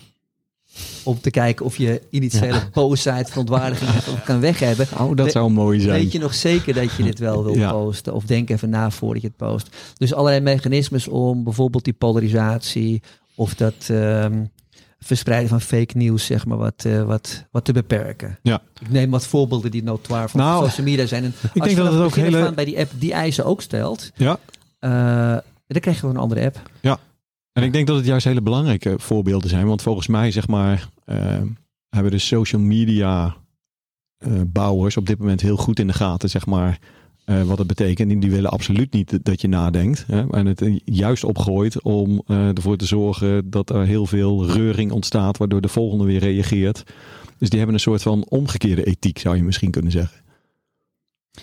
Om 1.03 1.21
te 1.21 1.31
kijken 1.31 1.65
of 1.65 1.77
je 1.77 2.03
initiële 2.11 2.61
boosheid, 2.73 3.29
verontwaardiging 3.31 3.91
kan 4.25 4.41
weg 4.41 4.59
hebben. 4.59 4.87
Oh, 5.01 5.17
dat 5.17 5.31
zou 5.31 5.51
mooi 5.51 5.81
zijn. 5.81 6.01
Weet 6.01 6.13
je 6.13 6.19
nog 6.19 6.35
zeker 6.35 6.75
dat 6.75 6.93
je 6.97 7.03
dit 7.03 7.19
wel 7.19 7.45
wil 7.45 7.55
Ja. 7.57 7.71
posten? 7.71 8.15
Of 8.15 8.25
denk 8.25 8.51
even 8.51 8.71
na 8.71 8.91
voordat 8.91 9.23
je 9.23 9.29
het 9.29 9.37
post. 9.37 9.69
Dus 9.97 10.15
allerlei 10.15 10.41
mechanismes 10.41 11.09
om 11.09 11.45
bijvoorbeeld 11.45 11.85
die 11.85 11.93
polarisatie 11.93 13.03
of 13.35 13.55
dat 13.55 13.75
ehm, 13.89 14.45
verspreiden 14.99 15.49
van 15.49 15.61
fake 15.61 15.97
nieuws, 15.97 16.25
zeg 16.27 16.47
maar, 16.47 16.59
wat, 16.59 16.85
eh, 16.87 17.03
wat, 17.03 17.45
wat 17.51 17.65
te 17.65 17.73
beperken. 17.73 18.39
Ja. 18.43 18.63
Ik 18.81 18.91
neem 18.91 19.11
wat 19.11 19.27
voorbeelden 19.27 19.71
die 19.71 19.83
notoire 19.83 20.29
van 20.29 20.41
Nou, 20.41 20.65
social 20.65 20.87
media 20.87 21.07
zijn. 21.07 21.25
En 21.25 21.35
ik 21.55 21.63
denk 21.63 21.77
dat 21.77 21.93
het 21.93 22.03
ook 22.03 22.15
hele... 22.15 22.53
bij 22.53 22.65
die 22.65 22.79
app 22.79 22.91
die 22.99 23.13
eisen 23.13 23.45
ook 23.45 23.63
stelt, 23.63 24.11
Ja, 24.15 24.39
eh, 24.79 24.91
dan 25.67 25.81
krijg 25.81 25.97
je 25.97 26.01
gewoon 26.01 26.15
een 26.15 26.21
andere 26.23 26.45
app. 26.45 26.61
En 27.53 27.63
ik 27.63 27.73
denk 27.73 27.87
dat 27.87 27.97
het 27.97 28.07
juist 28.07 28.25
hele 28.25 28.43
belangrijke 28.43 28.95
voorbeelden 28.99 29.51
zijn. 29.51 29.67
Want 29.67 29.83
volgens 29.83 30.07
mij, 30.07 30.31
zeg 30.31 30.49
maar, 30.49 30.89
eh, 31.05 31.43
hebben 31.89 32.11
de 32.11 32.19
social 32.19 32.61
media 32.61 33.37
eh, 34.19 34.33
bouwers 34.47 34.97
op 34.97 35.07
dit 35.07 35.19
moment 35.19 35.41
heel 35.41 35.57
goed 35.57 35.79
in 35.79 35.87
de 35.87 35.93
gaten, 35.93 36.31
zeg 36.31 36.47
maar, 36.47 36.79
eh, 37.25 37.43
wat 37.43 37.59
het 37.59 37.67
betekent. 37.67 38.11
En 38.11 38.21
die 38.21 38.31
willen 38.31 38.51
absoluut 38.51 38.93
niet 38.93 39.25
dat 39.25 39.41
je 39.41 39.49
nadenkt. 39.49 40.05
Hè? 40.07 40.31
En 40.31 40.47
het 40.47 40.81
juist 40.85 41.25
opgooit 41.25 41.83
om 41.83 42.23
ervoor 42.27 42.77
te 42.77 42.87
zorgen 42.87 43.51
dat 43.51 43.71
er 43.71 43.85
heel 43.85 44.07
veel 44.07 44.47
reuring 44.51 44.93
ontstaat, 44.93 45.37
waardoor 45.37 45.61
de 45.61 45.69
volgende 45.69 46.05
weer 46.05 46.21
reageert. 46.21 46.83
Dus 47.39 47.49
die 47.49 47.59
hebben 47.59 47.77
een 47.77 47.83
soort 47.83 48.03
van 48.03 48.27
omgekeerde 48.29 48.85
ethiek, 48.85 49.19
zou 49.19 49.37
je 49.37 49.43
misschien 49.43 49.71
kunnen 49.71 49.93
zeggen. 49.93 50.21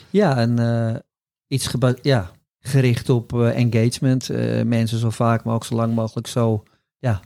Ja, 0.10 0.38
en 0.38 1.04
iets 1.48 1.68
geba- 1.68 1.96
ja, 2.02 2.32
gericht 2.68 3.10
op 3.10 3.34
eh, 3.34 3.58
engagement. 3.58 4.30
Eh, 4.30 4.64
mensen 4.64 5.00
zo 5.00 5.10
vaak, 5.10 5.44
maar 5.44 5.56
ook 5.56 5.66
zo 5.66 5.76
lang 5.76 5.96
mogelijk 5.96 6.28
zo 6.28 6.64
ja, 7.00 7.20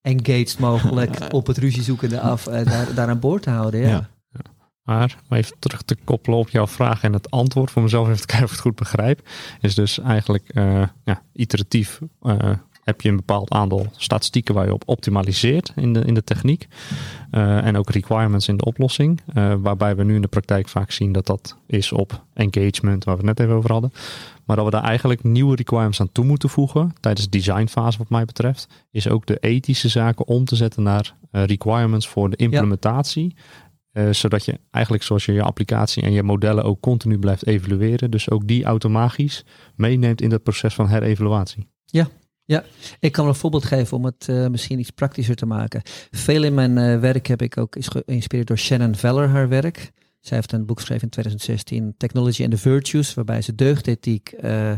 engaged 0.00 0.58
mogelijk 0.58 1.18
op 1.34 1.46
het 1.46 1.58
ruziezoekende 1.58 2.20
af 2.20 2.48
uh, 2.48 2.64
daar, 2.64 2.94
daar 2.94 3.08
aan 3.08 3.20
boord 3.20 3.42
te 3.42 3.50
houden. 3.50 3.80
Ja. 3.80 3.88
Ja. 3.88 4.08
Maar 4.82 5.16
om 5.28 5.36
even 5.36 5.56
terug 5.58 5.82
te 5.82 5.96
koppelen 6.04 6.38
op 6.38 6.48
jouw 6.48 6.66
vraag 6.66 7.02
en 7.02 7.12
het 7.12 7.30
antwoord 7.30 7.70
voor 7.70 7.82
mezelf 7.82 8.08
even 8.08 8.20
te 8.20 8.26
kijken 8.26 8.44
of 8.44 8.50
ik 8.50 8.56
het 8.56 8.66
goed 8.66 8.76
begrijp. 8.76 9.28
Is 9.60 9.74
dus 9.74 9.98
eigenlijk 9.98 10.48
eh, 10.48 10.82
ja, 11.04 11.22
iteratief 11.32 12.00
eh, 12.20 12.50
heb 12.84 13.00
je 13.00 13.08
een 13.08 13.16
bepaald 13.16 13.50
aantal 13.50 13.86
statistieken 13.96 14.54
waar 14.54 14.66
je 14.66 14.72
op 14.72 14.82
optimaliseert 14.86 15.72
in 15.76 15.92
de, 15.92 16.00
in 16.00 16.14
de 16.14 16.24
techniek. 16.24 16.66
Eh, 17.30 17.66
en 17.66 17.76
ook 17.76 17.90
requirements 17.90 18.48
in 18.48 18.56
de 18.56 18.64
oplossing. 18.64 19.20
Eh, 19.34 19.54
waarbij 19.58 19.96
we 19.96 20.04
nu 20.04 20.14
in 20.14 20.20
de 20.20 20.28
praktijk 20.28 20.68
vaak 20.68 20.90
zien 20.90 21.12
dat 21.12 21.26
dat 21.26 21.56
is 21.66 21.92
op 21.92 22.24
engagement, 22.34 23.04
waar 23.04 23.16
we 23.16 23.26
het 23.26 23.38
net 23.38 23.46
even 23.46 23.58
over 23.58 23.72
hadden. 23.72 23.92
Maar 24.44 24.56
dat 24.56 24.64
we 24.64 24.70
daar 24.70 24.82
eigenlijk 24.82 25.22
nieuwe 25.22 25.56
requirements 25.56 26.00
aan 26.00 26.12
toe 26.12 26.24
moeten 26.24 26.48
voegen 26.48 26.92
tijdens 27.00 27.24
de 27.24 27.38
designfase 27.38 27.98
wat 27.98 28.08
mij 28.08 28.24
betreft. 28.24 28.68
Is 28.90 29.08
ook 29.08 29.26
de 29.26 29.38
ethische 29.38 29.88
zaken 29.88 30.26
om 30.26 30.44
te 30.44 30.56
zetten 30.56 30.82
naar 30.82 31.14
eh, 31.30 31.44
requirements 31.44 32.08
voor 32.08 32.30
de 32.30 32.36
implementatie. 32.36 33.36
Zodat 34.10 34.44
je 34.44 34.60
eigenlijk 34.70 35.04
zoals 35.04 35.24
je 35.24 35.32
je 35.32 35.42
applicatie 35.42 36.02
en 36.02 36.12
je 36.12 36.22
modellen 36.22 36.64
ook 36.64 36.80
continu 36.80 37.18
blijft 37.18 37.46
evalueren. 37.46 38.10
Dus 38.10 38.30
ook 38.30 38.46
die 38.46 38.64
automatisch 38.64 39.44
meeneemt 39.74 40.20
in 40.20 40.30
het 40.30 40.42
proces 40.42 40.74
van 40.74 40.88
herevaluatie. 40.88 41.68
Ik 43.00 43.12
kan 43.12 43.26
een 43.26 43.34
voorbeeld 43.34 43.64
geven 43.64 43.96
om 43.96 44.04
het 44.04 44.28
eh, 44.28 44.46
misschien 44.46 44.78
iets 44.78 44.90
praktischer 44.90 45.36
te 45.36 45.46
maken. 45.46 45.80
Veel 46.10 46.42
in 46.42 46.54
mijn 46.54 46.78
eh, 46.78 47.00
werk 47.00 47.26
heb 47.26 47.42
ik 47.42 47.58
ook 47.58 47.76
is 47.76 47.88
geïnspireerd 47.88 48.48
door 48.48 48.58
Shannon 48.58 48.94
Veller, 48.94 49.28
haar 49.28 49.48
werk. 49.48 49.92
Zij 50.20 50.36
heeft 50.36 50.52
een 50.52 50.66
boek 50.66 50.78
geschreven 50.78 51.02
in 51.02 51.08
2016, 51.08 51.94
Technology 51.96 52.42
and 52.42 52.50
the 52.50 52.58
Virtues, 52.58 53.14
waarbij 53.14 53.42
ze 53.42 53.54
deugdethiek 53.54 54.28
eh, 54.28 54.70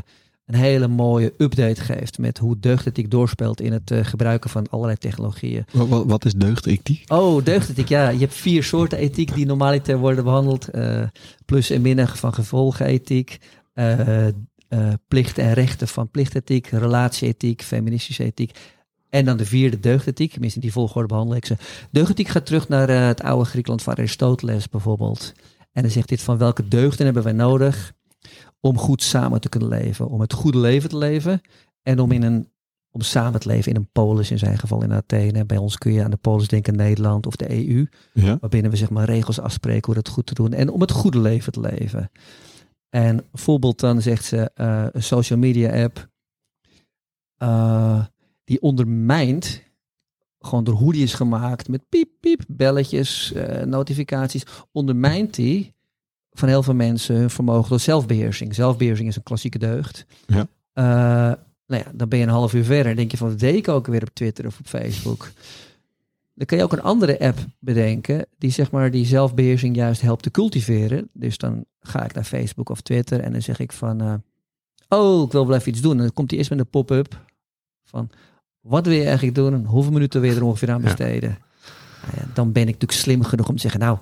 een 0.47 0.55
hele 0.55 0.89
mooie 0.89 1.35
update 1.39 1.81
geeft 1.81 2.19
met 2.19 2.39
hoe 2.39 2.59
deugdethiek 2.59 3.11
doorspeelt 3.11 3.61
in 3.61 3.73
het 3.73 3.93
gebruiken 4.03 4.51
van 4.51 4.69
allerlei 4.69 4.99
technologieën. 4.99 5.65
Wat, 5.73 6.05
wat, 6.07 6.25
is 6.25 6.33
deugdethiek? 6.33 7.13
Oh, 7.13 7.45
deugdethiek, 7.45 7.89
ja. 7.89 8.09
Je 8.09 8.19
hebt 8.19 8.35
vier 8.35 8.63
soorten 8.63 8.99
ethiek 8.99 9.35
die 9.35 9.47
normaliter 9.47 9.99
worden 9.99 10.25
behandeld. 10.25 10.69
Eh, 10.69 11.03
plus 11.45 11.71
en 11.71 11.83
minnen 11.83 12.09
van 12.09 12.35
gevolgenethiek. 12.35 13.39
Eh, 14.69 14.93
plichten 15.09 15.45
en 15.45 15.53
rechten 15.53 15.89
van 15.89 16.11
plichtethiek. 16.11 16.67
Relatieethiek, 16.67 17.63
feministische 17.63 18.25
ethiek. 18.25 18.59
En 19.09 19.25
dan 19.25 19.37
de 19.37 19.47
vierde 19.47 19.81
deugdethiek. 19.81 20.31
Tenminste, 20.33 20.59
in 20.59 20.65
die 20.65 20.75
volgorde 20.75 21.09
behandel 21.09 21.37
ik 21.37 21.47
ze. 21.47 21.57
Deugdethiek 21.91 22.29
gaat 22.29 22.47
terug 22.47 22.69
naar 22.69 22.89
eh, 22.89 23.07
het 23.07 23.23
oude 23.23 23.45
Griekenland 23.45 23.83
van 23.83 23.95
Aristoteles 23.95 24.69
bijvoorbeeld. 24.69 25.33
En 25.73 25.83
dan 25.83 25.91
zegt 25.91 26.09
dit 26.09 26.23
van 26.23 26.39
welke 26.39 26.69
deugden 26.69 27.05
hebben 27.05 27.23
wij 27.23 27.33
nodig 27.33 27.93
om 28.61 28.79
goed 28.79 29.03
samen 29.03 29.41
te 29.41 29.49
kunnen 29.49 29.69
leven. 29.69 30.09
Om 30.09 30.21
het 30.21 30.33
goede 30.33 30.59
leven 30.59 30.89
te 30.89 30.97
leven. 30.97 31.41
En 31.83 31.99
om 31.99 32.13
in 32.13 32.23
een 32.23 32.49
om 32.97 33.03
samen 33.03 33.41
te 33.41 33.49
leven 33.49 33.73
in 33.73 33.77
een 33.77 33.89
polis, 33.93 34.31
in 34.31 34.39
zijn 34.39 34.59
geval 34.59 34.83
in 34.83 34.93
Athene. 34.93 35.45
Bij 35.45 35.57
ons 35.57 35.79
kun 35.79 35.93
je 35.93 36.05
aan 36.05 36.11
de 36.11 36.17
polis 36.17 36.49
denken 36.49 36.77
Nederland 36.77 37.27
of 37.27 37.37
de 37.37 37.69
EU. 37.69 37.87
Ja. 38.13 38.39
Waarbinnen 38.41 38.71
we 38.71 38.77
zeg 38.77 38.91
maar 38.91 39.05
regels 39.05 39.41
afspreken 39.41 39.85
hoe 39.85 39.95
dat 39.95 40.09
goed 40.09 40.27
te 40.27 40.35
doen. 40.35 40.53
En 40.53 40.71
om 40.71 40.81
het 40.81 40.91
goede 40.91 41.19
leven 41.19 41.53
te 41.53 41.61
leven. 41.61 42.11
En 42.91 43.25
bijvoorbeeld 43.31 43.81
dan 43.81 44.03
zegt 44.03 44.25
ze 44.25 44.51
eh, 44.55 44.87
een 44.93 45.03
social 45.03 45.39
media 45.39 45.83
app. 45.85 46.09
eh, 47.37 48.05
die 48.45 48.63
ondermijnt, 48.63 49.63
gewoon 50.39 50.65
door 50.65 50.75
hoe 50.75 50.93
die 50.93 51.03
is 51.03 51.15
gemaakt. 51.15 51.69
Met 51.69 51.89
piep, 51.89 52.09
piep, 52.21 52.45
belletjes, 52.49 53.33
eh, 53.33 53.65
notificaties. 53.65 54.43
Ondermijnt 54.73 55.35
die 55.35 55.75
van 56.31 56.49
heel 56.49 56.63
veel 56.63 56.75
mensen 56.75 57.17
hun 57.17 57.31
vermogen 57.31 57.69
tot 57.69 57.81
zelfbeheersing. 57.81 58.55
Zelfbeheersing 58.55 59.09
is 59.09 59.17
een 59.17 59.23
klassieke 59.23 59.59
deugd. 59.59 60.07
Ja. 60.27 60.47
Nou 61.67 61.83
ja, 61.85 61.91
dan 61.95 62.09
ben 62.09 62.19
je 62.19 62.25
een 62.25 62.31
half 62.31 62.55
uur 62.55 62.65
verder 62.65 62.91
en 62.91 62.97
denk 62.97 63.11
je 63.11 63.17
van, 63.17 63.29
wat 63.29 63.39
deed 63.39 63.55
ik 63.55 63.69
ook 63.69 63.87
weer 63.87 64.03
op 64.03 64.11
Twitter 64.15 64.47
of 64.47 64.59
op 64.59 64.67
Facebook? 64.67 65.31
Dan 66.37 66.47
kan 66.47 66.59
je 66.59 66.65
ook 66.65 66.73
een 66.73 66.83
andere 66.83 67.21
app 67.21 67.39
bedenken 67.59 68.27
die 68.39 68.51
zeg 68.51 68.71
maar 68.71 68.91
die 68.91 69.07
zelfbeheersing 69.07 69.77
juist 69.77 70.01
helpt 70.01 70.23
te 70.23 70.31
cultiveren. 70.31 71.09
Dus 71.13 71.39
dan 71.39 71.65
ga 71.81 72.05
ik 72.05 72.15
naar 72.15 72.25
Facebook 72.25 72.69
of 72.69 72.81
Twitter 72.81 73.21
en 73.21 73.33
dan 73.33 73.43
zeg 73.43 73.59
ik 73.59 73.73
van, 73.73 74.01
eh, 74.01 74.15
oh, 74.89 75.27
ik 75.27 75.33
wil 75.33 75.47
wel 75.47 75.57
even 75.57 75.69
iets 75.69 75.81
doen. 75.81 75.93
En 75.93 75.99
dan 75.99 76.13
komt 76.13 76.31
hij 76.31 76.39
eerst 76.39 76.51
met 76.51 76.59
een 76.59 76.71
pop-up 76.71 77.25
van, 77.85 78.11
wat 78.61 78.87
wil 78.87 78.95
je 78.95 79.05
eigenlijk 79.05 79.35
doen 79.35 79.55
en 79.55 79.65
hoeveel 79.65 79.93
minuten 79.93 80.21
wil 80.21 80.31
je 80.31 80.37
er 80.37 80.45
ongeveer 80.45 80.71
aan 80.71 80.83
besteden? 80.83 81.39
Nou 82.03 82.17
ja, 82.17 82.27
dan 82.35 82.53
ben 82.53 82.63
ik 82.63 82.73
natuurlijk 82.73 83.01
slim 83.01 83.23
genoeg 83.23 83.49
om 83.49 83.55
te 83.55 83.61
zeggen, 83.61 83.81
nou, 83.81 83.99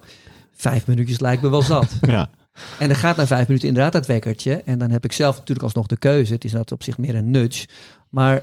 vijf 0.53 0.87
minuutjes 0.87 1.21
lijkt 1.21 1.43
me 1.43 1.49
wel 1.49 1.63
zat. 1.63 1.97
Ja. 2.07 2.31
En 2.79 2.89
dan 2.89 2.97
gaat 2.97 3.17
na 3.17 3.27
vijf 3.27 3.47
minuten 3.47 3.69
inderdaad 3.69 3.93
dat 3.93 4.07
wekkertje. 4.07 4.63
En 4.63 4.79
dan 4.79 4.91
heb 4.91 5.05
ik 5.05 5.13
zelf 5.13 5.37
natuurlijk 5.37 5.65
alsnog 5.65 5.87
de 5.87 5.97
keuze. 5.97 6.33
Het 6.33 6.45
is 6.45 6.53
dat 6.53 6.73
op 6.73 6.83
zich 6.83 6.99
meer 6.99 7.15
een 7.15 7.31
nudge. 7.31 7.69
Maar 8.09 8.43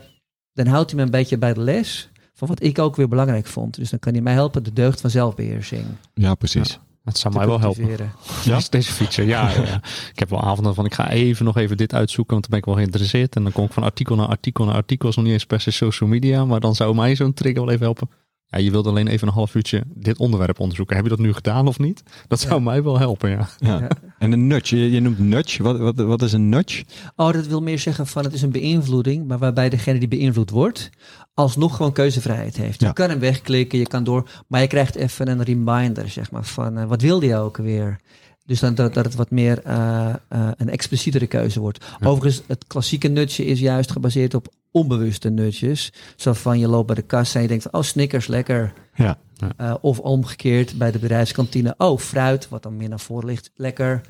dan 0.53 0.67
houdt 0.67 0.89
hij 0.89 0.99
me 0.99 1.05
een 1.05 1.11
beetje 1.11 1.37
bij 1.37 1.53
de 1.53 1.59
les 1.59 2.09
van 2.47 2.47
wat 2.49 2.63
ik 2.63 2.79
ook 2.79 2.95
weer 2.95 3.07
belangrijk 3.07 3.45
vond. 3.47 3.75
Dus 3.75 3.89
dan 3.89 3.99
kan 3.99 4.13
hij 4.13 4.21
mij 4.21 4.33
helpen 4.33 4.63
de 4.63 4.73
deugd 4.73 5.01
van 5.01 5.09
zelfbeheersing. 5.09 5.85
ja, 6.13 6.35
precies. 6.35 6.69
Ja. 6.69 6.77
Het 7.03 7.17
zou 7.17 7.33
mij 7.35 7.47
wel 7.47 7.59
helpen. 7.59 7.87
Ja? 8.43 8.55
Deze- 8.55 8.69
Deze 8.69 8.91
feature, 8.91 9.27
ja, 9.27 9.49
ja, 9.49 9.61
ja. 9.65 9.75
Ik 10.11 10.19
heb 10.19 10.29
wel 10.29 10.41
avonden 10.41 10.75
van 10.75 10.85
ik 10.85 10.93
ga 10.93 11.09
even 11.09 11.45
nog 11.45 11.57
even 11.57 11.77
dit 11.77 11.93
uitzoeken, 11.93 12.33
want 12.33 12.41
dan 12.49 12.51
ben 12.51 12.59
ik 12.59 12.65
wel 12.65 12.75
geïnteresseerd. 12.83 13.35
En 13.35 13.43
dan 13.43 13.51
kom 13.51 13.65
ik 13.65 13.71
van 13.73 13.83
artikel 13.83 14.15
naar 14.15 14.27
artikel 14.27 14.65
naar 14.65 14.75
artikel. 14.75 15.09
is 15.09 15.15
nog 15.15 15.25
niet 15.25 15.33
eens 15.33 15.45
per 15.45 15.61
se 15.61 15.71
social 15.71 16.09
media, 16.09 16.45
maar 16.45 16.59
dan 16.59 16.75
zou 16.75 16.95
mij 16.95 17.15
zo'n 17.15 17.33
trigger 17.33 17.61
wel 17.63 17.69
even 17.73 17.83
helpen. 17.85 18.09
Ja, 18.51 18.59
je 18.59 18.71
wilde 18.71 18.89
alleen 18.89 19.07
even 19.07 19.27
een 19.27 19.33
half 19.33 19.55
uurtje 19.55 19.83
dit 19.93 20.17
onderwerp 20.17 20.59
onderzoeken. 20.59 20.95
Heb 20.95 21.03
je 21.05 21.09
dat 21.11 21.19
nu 21.19 21.33
gedaan 21.33 21.67
of 21.67 21.79
niet? 21.79 22.03
Dat 22.27 22.39
zou 22.39 22.53
Ja. 22.53 22.59
mij 22.59 22.83
wel 22.83 22.99
helpen, 22.99 23.29
ja. 23.29 23.49
Ja. 23.57 23.87
En 24.19 24.31
een 24.31 24.47
nudge, 24.47 24.77
je, 24.77 24.91
je 24.91 24.99
noemt 24.99 25.19
nudge. 25.19 25.63
Wat, 25.63 25.77
wat, 25.77 25.95
wat 25.95 26.21
is 26.21 26.33
een 26.33 26.49
nudge? 26.49 26.83
Oh, 27.15 27.31
dat 27.33 27.47
wil 27.47 27.61
meer 27.61 27.79
zeggen 27.79 28.07
van 28.07 28.23
het 28.23 28.33
is 28.33 28.41
een 28.41 28.51
beïnvloeding, 28.51 29.27
maar 29.27 29.37
waarbij 29.37 29.69
degene 29.69 29.99
die 29.99 30.07
beïnvloed 30.07 30.49
wordt, 30.49 30.89
alsnog 31.33 31.75
gewoon 31.75 31.91
keuzevrijheid 31.93 32.57
heeft. 32.57 32.79
Je 32.79 32.85
Ja. 32.85 32.91
kan 32.91 33.09
hem 33.09 33.19
wegklikken, 33.19 33.79
je 33.79 33.87
kan 33.87 34.03
door, 34.03 34.29
maar 34.47 34.61
je 34.61 34.67
krijgt 34.67 34.95
even 34.95 35.27
een 35.27 35.43
reminder, 35.43 36.09
zeg 36.09 36.31
maar, 36.31 36.43
van 36.45 36.77
eh, 36.77 36.85
wat 36.85 37.01
wilde 37.01 37.25
je 37.25 37.35
ook 37.37 37.57
weer? 37.57 37.99
Dus 38.45 38.59
dan 38.59 38.75
dat, 38.75 38.93
dat 38.93 39.05
het 39.05 39.15
wat 39.15 39.31
meer 39.31 39.61
eh, 39.63 40.09
eh, 40.27 40.47
een 40.57 40.69
explicietere 40.69 41.27
keuze 41.27 41.59
wordt. 41.59 41.85
Ja. 41.99 42.07
Overigens, 42.07 42.43
het 42.47 42.65
klassieke 42.67 43.07
nutje 43.07 43.45
is 43.45 43.59
juist 43.59 43.91
gebaseerd 43.91 44.33
op 44.33 44.47
onbewuste 44.71 45.29
nutjes. 45.29 45.93
Zo 46.15 46.33
van 46.33 46.59
je 46.59 46.67
loopt 46.67 46.87
bij 46.87 46.95
de 46.95 47.01
kassa 47.01 47.35
en 47.35 47.41
je 47.41 47.47
denkt 47.47 47.71
oh 47.71 47.81
Snickers, 47.81 48.27
lekker. 48.27 48.73
Ja. 48.95 49.17
Eh, 49.57 49.73
of 49.81 49.99
omgekeerd 49.99 50.77
bij 50.77 50.91
de 50.91 50.99
bedrijfskantine, 50.99 51.73
oh 51.77 51.97
fruit, 51.99 52.49
wat 52.49 52.63
dan 52.63 52.77
meer 52.77 52.89
naar 52.89 52.99
voren 52.99 53.25
ligt, 53.27 53.51
lekker. 53.55 54.01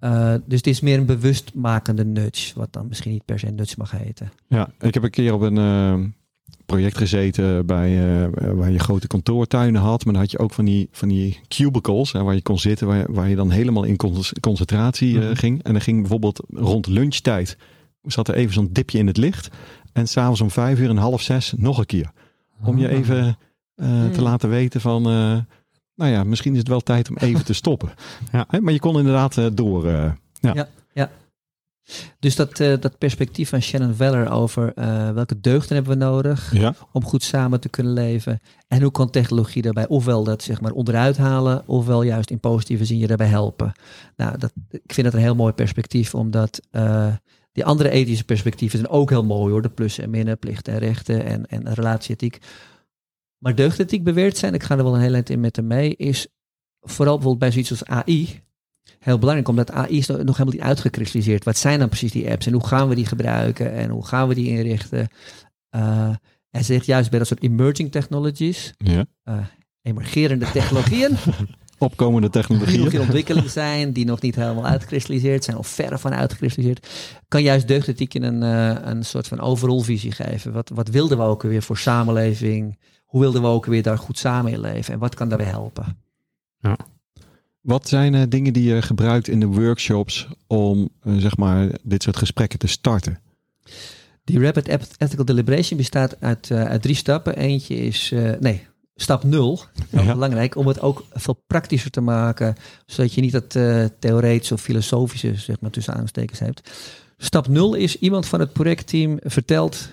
Eh, 0.00 0.34
dus 0.46 0.56
het 0.58 0.66
is 0.66 0.80
meer 0.80 0.98
een 0.98 1.06
bewustmakende 1.06 2.04
nudge, 2.04 2.52
wat 2.58 2.72
dan 2.72 2.86
misschien 2.88 3.12
niet 3.12 3.24
per 3.24 3.38
se 3.38 3.46
nudge 3.46 3.74
mag 3.78 3.90
heten. 3.90 4.32
Ja, 4.48 4.68
ik 4.80 4.94
heb 4.94 5.02
een 5.02 5.10
keer 5.10 5.34
op 5.34 5.40
een 5.40 5.58
eh, 5.58 5.94
project 6.66 6.96
gezeten 6.96 7.66
bij, 7.66 7.90
waar 8.54 8.70
je 8.70 8.78
grote 8.78 9.06
kantoortuinen 9.06 9.80
had. 9.80 10.04
Maar 10.04 10.12
dan 10.12 10.22
had 10.22 10.30
je 10.30 10.38
ook 10.38 10.52
van 10.54 10.64
die, 10.64 10.88
van 10.92 11.08
die 11.08 11.40
cubicles 11.48 12.12
hè, 12.12 12.22
waar 12.22 12.34
je 12.34 12.42
kon 12.42 12.58
zitten, 12.58 12.86
waar, 12.86 12.98
je- 12.98 13.06
waar 13.12 13.28
je 13.28 13.36
dan 13.36 13.50
helemaal 13.50 13.84
in 13.84 13.96
con- 13.96 14.16
concentratie 14.40 15.18
Mhm. 15.18 15.34
ging. 15.34 15.62
En 15.62 15.72
dan 15.72 15.80
ging 15.82 16.00
bijvoorbeeld 16.00 16.42
rond 16.54 16.86
lunchtijd, 16.86 17.56
zat 18.02 18.28
er 18.28 18.34
even 18.34 18.54
zo'n 18.54 18.68
dipje 18.72 18.98
in 18.98 19.06
het 19.06 19.16
licht. 19.16 19.48
En 19.96 20.08
s'avonds 20.08 20.40
om 20.40 20.50
vijf 20.50 20.78
uur 20.78 20.88
en 20.88 20.96
half 20.96 21.20
zes 21.22 21.52
nog 21.56 21.78
een 21.78 21.86
keer. 21.86 22.10
Om 22.64 22.78
je 22.78 22.86
Ah. 22.88 22.92
even 22.94 23.26
eh, 23.74 23.86
te 24.12 24.18
Mm. 24.18 24.22
laten 24.24 24.48
weten 24.48 24.80
van, 24.80 25.06
eh, 25.06 25.38
nou 25.94 26.10
ja, 26.12 26.24
misschien 26.24 26.52
is 26.52 26.58
het 26.58 26.68
wel 26.68 26.80
tijd 26.80 27.08
om 27.10 27.16
even 27.16 27.44
te 27.44 27.52
stoppen. 27.62 27.90
Ja. 28.32 28.44
Hè, 28.48 28.60
maar 28.60 28.72
je 28.72 28.78
kon 28.78 28.98
inderdaad 28.98 29.36
eh, 29.38 29.46
door. 29.52 29.86
eh, 29.86 30.10
Dus 32.18 32.36
dat, 32.36 32.60
eh, 32.60 32.80
dat 32.80 32.98
perspectief 32.98 33.48
van 33.48 33.62
Shannon 33.62 33.94
Veller 33.94 34.30
over 34.30 34.72
eh, 34.74 35.10
welke 35.10 35.40
deugden 35.40 35.74
hebben 35.76 35.98
we 35.98 36.04
nodig 36.04 36.52
ja. 36.52 36.74
om 36.92 37.04
goed 37.04 37.22
samen 37.22 37.60
te 37.60 37.68
kunnen 37.68 37.92
leven. 37.92 38.40
En 38.68 38.82
hoe 38.82 38.90
kan 38.90 39.10
technologie 39.10 39.62
daarbij 39.62 39.86
ofwel 39.88 40.24
dat 40.24 40.42
zeg 40.42 40.60
maar 40.60 40.72
onderuit 40.72 41.16
halen, 41.16 41.62
ofwel 41.66 42.02
juist 42.02 42.30
in 42.30 42.40
positieve 42.40 42.84
zin 42.84 42.98
je 42.98 43.06
daarbij 43.06 43.26
helpen. 43.26 43.72
Nou, 44.16 44.38
dat, 44.38 44.52
ik 44.70 44.92
vind 44.92 45.06
dat 45.06 45.14
een 45.16 45.22
heel 45.22 45.34
mooi 45.34 45.52
perspectief, 45.52 46.14
omdat 46.14 46.60
eh, 46.70 47.06
die 47.56 47.64
andere 47.64 47.90
ethische 47.90 48.24
perspectieven 48.24 48.78
zijn 48.78 48.90
ook 48.90 49.10
heel 49.10 49.24
mooi 49.24 49.52
hoor. 49.52 49.62
De 49.62 49.68
plussen 49.68 50.04
en 50.04 50.10
minnen, 50.10 50.38
plichten 50.38 50.72
en 50.72 50.78
rechten 50.78 51.24
en, 51.24 51.46
en 51.46 51.74
relatieethiek. 51.74 52.38
Maar 53.38 53.54
deugdethiek 53.54 54.04
beweerd 54.04 54.36
zijn, 54.36 54.54
ik 54.54 54.62
ga 54.62 54.76
er 54.76 54.84
wel 54.84 54.94
een 54.94 55.00
heel 55.00 55.14
eind 55.14 55.30
in 55.30 55.40
met 55.40 55.56
hem 55.56 55.66
mee, 55.66 55.96
is 55.96 56.26
vooral 56.80 57.14
bijvoorbeeld 57.14 57.38
bij 57.38 57.50
zoiets 57.50 57.70
als 57.70 57.84
AI 57.84 58.40
heel 58.98 59.18
belangrijk, 59.18 59.48
omdat 59.48 59.70
AI 59.70 59.96
is 59.96 60.06
nog 60.06 60.18
helemaal 60.18 60.44
niet 60.52 60.60
uitgekristalliseerd. 60.60 61.44
Wat 61.44 61.56
zijn 61.56 61.78
dan 61.78 61.88
precies 61.88 62.12
die 62.12 62.30
apps 62.30 62.46
en 62.46 62.52
hoe 62.52 62.66
gaan 62.66 62.88
we 62.88 62.94
die 62.94 63.06
gebruiken 63.06 63.72
en 63.72 63.90
hoe 63.90 64.06
gaan 64.06 64.28
we 64.28 64.34
die 64.34 64.48
inrichten? 64.48 65.08
Eh 65.70 66.14
hij 66.50 66.62
zegt 66.64 66.86
juist 66.86 67.10
bij 67.10 67.18
dat 67.18 67.28
soort 67.28 67.42
emerging 67.42 67.90
technologies, 67.92 68.74
Ja. 68.78 69.04
emergerende 69.82 70.50
technologieën, 70.50 71.16
opkomende 71.78 72.30
die 72.30 72.40
nog 72.42 72.48
technologieën. 72.48 72.92
in 72.92 73.00
ontwikkeling 73.00 73.50
zijn, 73.50 73.92
die 73.92 74.04
nog 74.04 74.20
niet 74.20 74.34
helemaal 74.36 74.66
uitgekristalliseerd 74.66 75.44
zijn 75.44 75.56
of 75.56 75.66
verre 75.68 75.98
van 75.98 76.14
uitgekristalliseerd, 76.14 76.88
kan 77.28 77.42
juist 77.42 77.68
deugdethiek 77.68 78.12
je 78.12 78.20
een, 78.20 78.42
eh, 78.42 78.76
een 78.90 79.04
soort 79.04 79.28
van 79.28 79.40
overall 79.40 79.80
visie 79.82 80.12
geven. 80.12 80.52
Wat, 80.52 80.70
wat 80.74 80.88
wilden 80.88 81.18
we 81.18 81.24
ook 81.24 81.42
weer 81.42 81.62
voor 81.62 81.78
samenleving? 81.78 82.78
Hoe 83.04 83.20
wilden 83.20 83.42
we 83.42 83.48
ook 83.48 83.66
weer 83.66 83.82
daar 83.82 83.98
goed 83.98 84.18
samen 84.18 84.52
in 84.52 84.60
leven? 84.60 84.92
En 84.94 84.98
wat 84.98 85.14
kan 85.14 85.28
daarbij 85.28 85.46
helpen? 85.46 85.96
Wat 87.60 87.88
zijn 87.88 88.14
eh, 88.14 88.22
dingen 88.28 88.52
die 88.52 88.74
je 88.74 88.82
gebruikt 88.82 89.28
in 89.28 89.40
de 89.40 89.46
workshops 89.46 90.28
om 90.46 90.88
eh, 91.02 91.12
zeg 91.16 91.36
maar 91.36 91.68
dit 91.82 92.02
soort 92.02 92.16
gesprekken 92.16 92.58
te 92.58 92.66
starten? 92.66 93.18
Die 94.24 94.40
Rapid 94.40 94.68
Eth- 94.68 94.94
Ethical 94.98 95.24
Deliberation 95.24 95.78
bestaat 95.78 96.20
uit, 96.20 96.50
eh, 96.50 96.64
uit 96.64 96.82
drie 96.82 96.94
stappen. 96.94 97.36
Eentje 97.36 97.76
is, 97.76 98.10
eh, 98.12 98.32
nee, 98.40 98.66
stap 98.96 99.24
nul. 99.24 99.60
Heel 99.90 100.02
Ja. 100.02 100.12
belangrijk 100.12 100.56
om 100.56 100.66
het 100.66 100.80
ook 100.80 101.04
veel 101.12 101.42
praktischer 101.46 101.90
te 101.90 102.00
maken, 102.00 102.56
zodat 102.86 103.14
je 103.14 103.20
niet 103.20 103.32
dat 103.32 103.54
eh 103.54 103.84
theoretische 103.98 104.54
of 104.54 104.60
filosofische, 104.60 105.34
zeg 105.34 105.60
maar 105.60 105.70
tussen 105.70 105.94
aanstekens 105.94 106.38
hebt. 106.38 106.70
Stap 107.16 107.48
nul 107.48 107.74
is 107.74 107.98
iemand 107.98 108.26
van 108.26 108.40
het 108.40 108.52
projectteam 108.52 109.18
vertelt 109.22 109.88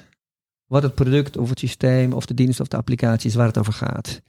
wat 0.65 0.83
het 0.83 0.95
product 0.95 1.37
of 1.37 1.49
het 1.49 1.59
systeem 1.59 2.13
of 2.13 2.25
de 2.25 2.33
dienst 2.33 2.59
of 2.59 2.67
de 2.67 2.77
applicatie 2.77 3.29
is 3.29 3.35
waar 3.35 3.47
het 3.47 3.57
over 3.57 3.73
gaat. 3.73 4.21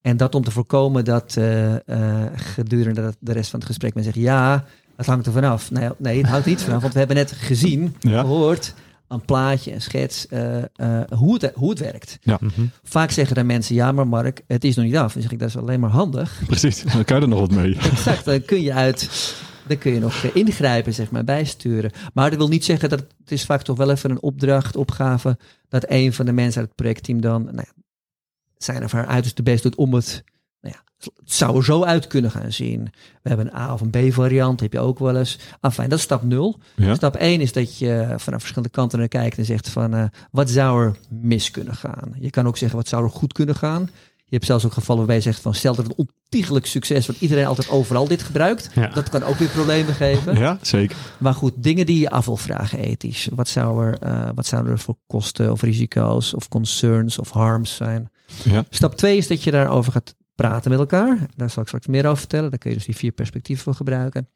En 0.00 0.16
dat 0.16 0.34
om 0.34 0.44
te 0.44 0.50
voorkomen 0.50 1.04
dat 1.04 1.36
eh, 1.36 1.74
eh, 1.88 2.32
gedurende 2.34 3.14
de 3.20 3.32
rest 3.32 3.50
van 3.50 3.58
het 3.58 3.68
gesprek 3.68 3.94
men 3.94 4.04
zegt 4.04 4.16
ja, 4.16 4.64
het 4.96 5.06
hangt 5.06 5.26
er 5.26 5.32
vanaf. 5.32 5.70
Nee, 5.70 5.88
nee, 5.98 6.18
het 6.18 6.26
hangt 6.26 6.44
er 6.44 6.50
niet 6.50 6.62
vanaf, 6.62 6.80
want 6.80 6.92
we 6.92 6.98
hebben 6.98 7.16
net 7.16 7.32
gezien, 7.32 7.96
Ja. 8.00 8.20
gehoord, 8.20 8.74
een 9.10 9.24
plaatje, 9.24 9.72
een 9.72 9.82
schets, 9.82 10.26
eh, 10.26 10.58
eh, 10.58 11.02
hoe, 11.08 11.34
het, 11.34 11.52
hoe 11.54 11.70
het 11.70 11.78
werkt. 11.78 12.18
Mhm. 12.24 12.40
Vaak 12.82 13.10
zeggen 13.10 13.34
dan 13.34 13.46
mensen, 13.46 13.74
ja 13.74 13.92
maar 13.92 14.08
Mark, 14.08 14.42
het 14.46 14.64
is 14.64 14.76
nog 14.76 14.84
niet 14.84 14.96
af. 14.96 15.12
Dan 15.12 15.22
zeg 15.22 15.32
ik, 15.32 15.38
dat 15.38 15.48
is 15.48 15.56
alleen 15.56 15.80
maar 15.80 15.90
handig. 15.90 16.42
Precies, 16.46 16.82
dan 16.82 17.04
kan 17.04 17.16
je 17.16 17.22
er 17.22 17.28
nog 17.28 17.40
wat 17.40 17.50
mee. 17.50 17.76
Exact, 17.90 18.24
dan 18.24 18.44
kun 18.44 18.62
je 18.62 18.72
uit, 18.72 19.34
dan 19.66 19.78
kun 19.78 19.92
je 19.92 20.00
nog 20.00 20.24
eh, 20.24 20.30
ingrijpen, 20.34 20.94
zeg 20.94 21.10
maar, 21.10 21.24
bijsturen. 21.24 21.90
Maar 22.14 22.30
dat 22.30 22.38
wil 22.38 22.48
niet 22.48 22.64
zeggen 22.64 22.88
dat 22.88 22.98
het 22.98 23.30
is 23.30 23.44
vaak 23.44 23.62
toch 23.62 23.76
wel 23.76 23.90
even 23.90 24.10
een 24.10 24.22
opdracht, 24.22 24.76
opgave, 24.76 25.38
dat 25.68 25.84
een 25.88 26.12
van 26.12 26.26
de 26.26 26.32
mensen 26.32 26.60
uit 26.60 26.68
het 26.68 26.76
projectteam 26.76 27.20
dan, 27.20 27.44
nou 27.44 27.56
ja, 27.56 27.82
zijn 28.56 28.84
of 28.84 28.92
haar 28.92 29.06
uiterste 29.06 29.42
best 29.42 29.62
doet 29.62 29.76
om 29.76 29.94
het, 29.94 30.24
ja, 30.24 30.39
het 31.00 31.32
zou 31.32 31.56
er 31.56 31.64
zo 31.64 31.84
uit 31.84 32.06
kunnen 32.06 32.30
gaan 32.30 32.52
zien. 32.52 32.92
We 33.22 33.28
hebben 33.28 33.46
een 33.46 33.60
A 33.60 33.72
of 33.72 33.80
een 33.80 33.90
B 33.90 34.12
variant, 34.12 34.60
heb 34.60 34.72
je 34.72 34.80
ook 34.80 34.98
wel 34.98 35.16
eens. 35.16 35.38
Enfin, 35.60 35.88
dat 35.88 35.98
is 35.98 36.04
stap 36.04 36.22
nul. 36.22 36.58
Ja? 36.76 36.94
Stap 36.94 37.16
1 37.16 37.40
is 37.40 37.52
dat 37.52 37.78
je 37.78 38.14
vanaf 38.16 38.40
verschillende 38.40 38.74
kanten 38.74 38.98
naar 38.98 39.08
kijkt 39.08 39.38
en 39.38 39.44
zegt 39.44 39.68
van 39.68 39.94
eh, 39.94 40.04
wat 40.30 40.50
zou 40.50 40.84
er 40.84 40.96
mis 41.08 41.50
kunnen 41.50 41.74
gaan? 41.74 42.14
Je 42.18 42.30
kan 42.30 42.46
ook 42.46 42.56
zeggen 42.56 42.78
wat 42.78 42.88
zou 42.88 43.04
er 43.04 43.10
goed 43.10 43.32
kunnen 43.32 43.54
gaan. 43.54 43.90
Je 44.30 44.36
hebt 44.36 44.48
zelfs 44.48 44.64
ook 44.64 44.72
gevallen 44.72 44.96
waarbij 44.96 45.16
je 45.16 45.30
zegt 45.30 45.40
van 45.40 45.54
stel 45.54 45.74
dat 45.74 45.86
het 45.86 45.94
ontiegelijk 45.96 46.66
succes 46.66 47.06
wordt, 47.06 47.20
iedereen 47.20 47.46
altijd 47.46 47.70
overal 47.70 48.08
dit 48.08 48.22
gebruikt. 48.22 48.70
Ja. 48.74 48.86
Dat 48.86 49.08
kan 49.08 49.22
ook 49.22 49.36
weer 49.36 49.48
problemen 49.48 49.94
geven. 49.94 50.36
Ja, 50.36 50.58
zeker. 50.62 50.96
Maar 51.18 51.34
goed, 51.34 51.52
dingen 51.56 51.86
die 51.86 51.98
je 51.98 52.10
af 52.10 52.24
wil 52.24 52.36
vragen 52.36 52.78
ethisch. 52.78 53.28
Wat, 53.34 53.48
zou 53.48 53.86
er, 53.86 53.98
eh, 53.98 54.28
wat 54.34 54.46
zouden 54.46 54.72
er 54.72 54.78
voor 54.78 54.96
kosten 55.06 55.52
of 55.52 55.62
risico's 55.62 56.34
of 56.34 56.48
concerns 56.48 57.18
of 57.18 57.30
harms 57.30 57.74
zijn? 57.74 58.10
Ja. 58.44 58.64
Stap 58.68 58.96
2 58.96 59.16
is 59.16 59.26
dat 59.26 59.42
je 59.42 59.50
daarover 59.50 59.92
gaat 59.92 60.14
praten 60.40 60.70
met 60.70 60.80
elkaar. 60.80 61.26
Daar 61.36 61.50
zal 61.50 61.62
ik 61.62 61.68
straks 61.68 61.86
meer 61.86 62.06
over 62.06 62.18
vertellen. 62.18 62.50
Daar 62.50 62.58
kun 62.58 62.70
je 62.70 62.76
dus 62.76 62.86
die 62.86 62.96
vier 62.96 63.12
perspectieven 63.12 63.64
voor 63.64 63.74
gebruiken. 63.74 64.28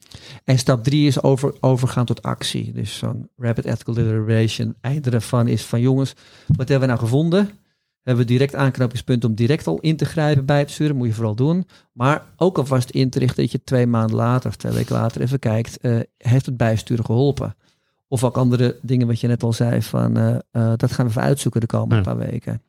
En 0.44 0.58
stap 0.58 0.84
3 0.84 1.06
is 1.06 1.22
over, 1.22 1.54
overgaan 1.60 2.04
tot 2.04 2.22
actie. 2.22 2.72
Dus 2.72 2.96
zo'n 2.98 3.28
rapid 3.36 3.64
ethical 3.64 3.94
deliberation. 3.94 4.74
Einde 4.80 5.10
daarvan 5.10 5.48
is 5.48 5.62
van 5.64 5.80
jongens, 5.80 6.14
wat 6.46 6.68
hebben 6.68 6.88
we 6.88 6.94
nou 6.94 6.98
gevonden? 6.98 7.50
Hebben 8.02 8.24
we 8.24 8.30
direct 8.32 8.54
aanknopingspunt 8.54 9.24
om 9.24 9.34
direct 9.34 9.66
al 9.66 9.78
in 9.80 9.96
te 9.96 10.04
grijpen 10.04 10.44
bij 10.44 10.58
het 10.58 10.70
sturen? 10.70 10.96
Moet 10.96 11.06
je 11.06 11.12
vooral 11.14 11.34
doen. 11.34 11.66
Maar 11.92 12.22
ook 12.36 12.58
alvast 12.58 12.90
in 12.90 13.10
te 13.10 13.18
richten 13.18 13.42
dat 13.42 13.52
je 13.52 13.64
twee 13.64 13.86
maanden 13.86 14.16
later 14.16 14.48
of 14.48 14.56
twee 14.56 14.72
weken 14.72 14.94
later 14.96 15.20
even 15.20 15.38
kijkt. 15.38 15.78
eh, 15.78 15.96
heeft 16.18 16.46
het 16.46 16.56
bijsturen 16.56 17.04
geholpen? 17.04 17.56
Of 18.08 18.24
ook 18.24 18.36
andere 18.36 18.78
dingen 18.82 19.06
wat 19.06 19.20
je 19.20 19.26
net 19.26 19.42
al 19.42 19.52
zei 19.52 19.82
van 19.82 20.16
eh, 20.16 20.34
eh, 20.50 20.72
dat 20.76 20.92
gaan 20.92 21.04
we 21.04 21.10
even 21.10 21.22
uitzoeken 21.22 21.60
de 21.60 21.66
komende 21.66 21.94
Ja. 21.94 22.02
paar 22.02 22.16
weken. 22.30 22.62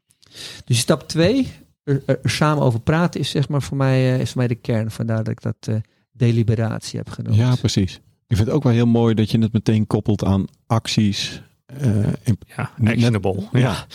Dus 0.66 0.80
stap 0.80 1.08
2, 1.08 1.52
er, 1.86 2.02
er 2.06 2.30
samen 2.30 2.64
over 2.64 2.80
praten 2.80 3.20
is 3.20 3.30
zeg 3.30 3.50
maar 3.50 3.62
voor 3.62 3.78
mij, 3.78 4.14
eh, 4.14 4.20
is 4.20 4.28
voor 4.32 4.38
mij 4.38 4.48
de 4.48 4.56
kern. 4.56 4.92
Vandaar 4.92 5.18
dat 5.24 5.28
ik 5.28 5.42
dat 5.42 5.56
eh, 5.60 5.76
deliberatie 6.12 6.98
heb 7.00 7.10
genoemd. 7.10 7.36
Ja, 7.36 7.56
precies. 7.56 7.94
Ik 8.28 8.36
vind 8.36 8.48
het 8.48 8.56
ook 8.58 8.64
wel 8.64 8.72
heel 8.74 8.86
mooi 8.86 9.14
dat 9.14 9.32
je 9.32 9.40
het 9.40 9.54
meteen 9.54 9.88
koppelt 9.88 10.24
aan 10.24 10.46
acties. 10.68 11.42
eh, 11.66 11.96
in- 12.24 12.40
Ja, 12.58 12.72
Net- 12.78 12.94
actionable. 12.94 13.44
Ja. 13.52 13.60
ja. 13.60 13.86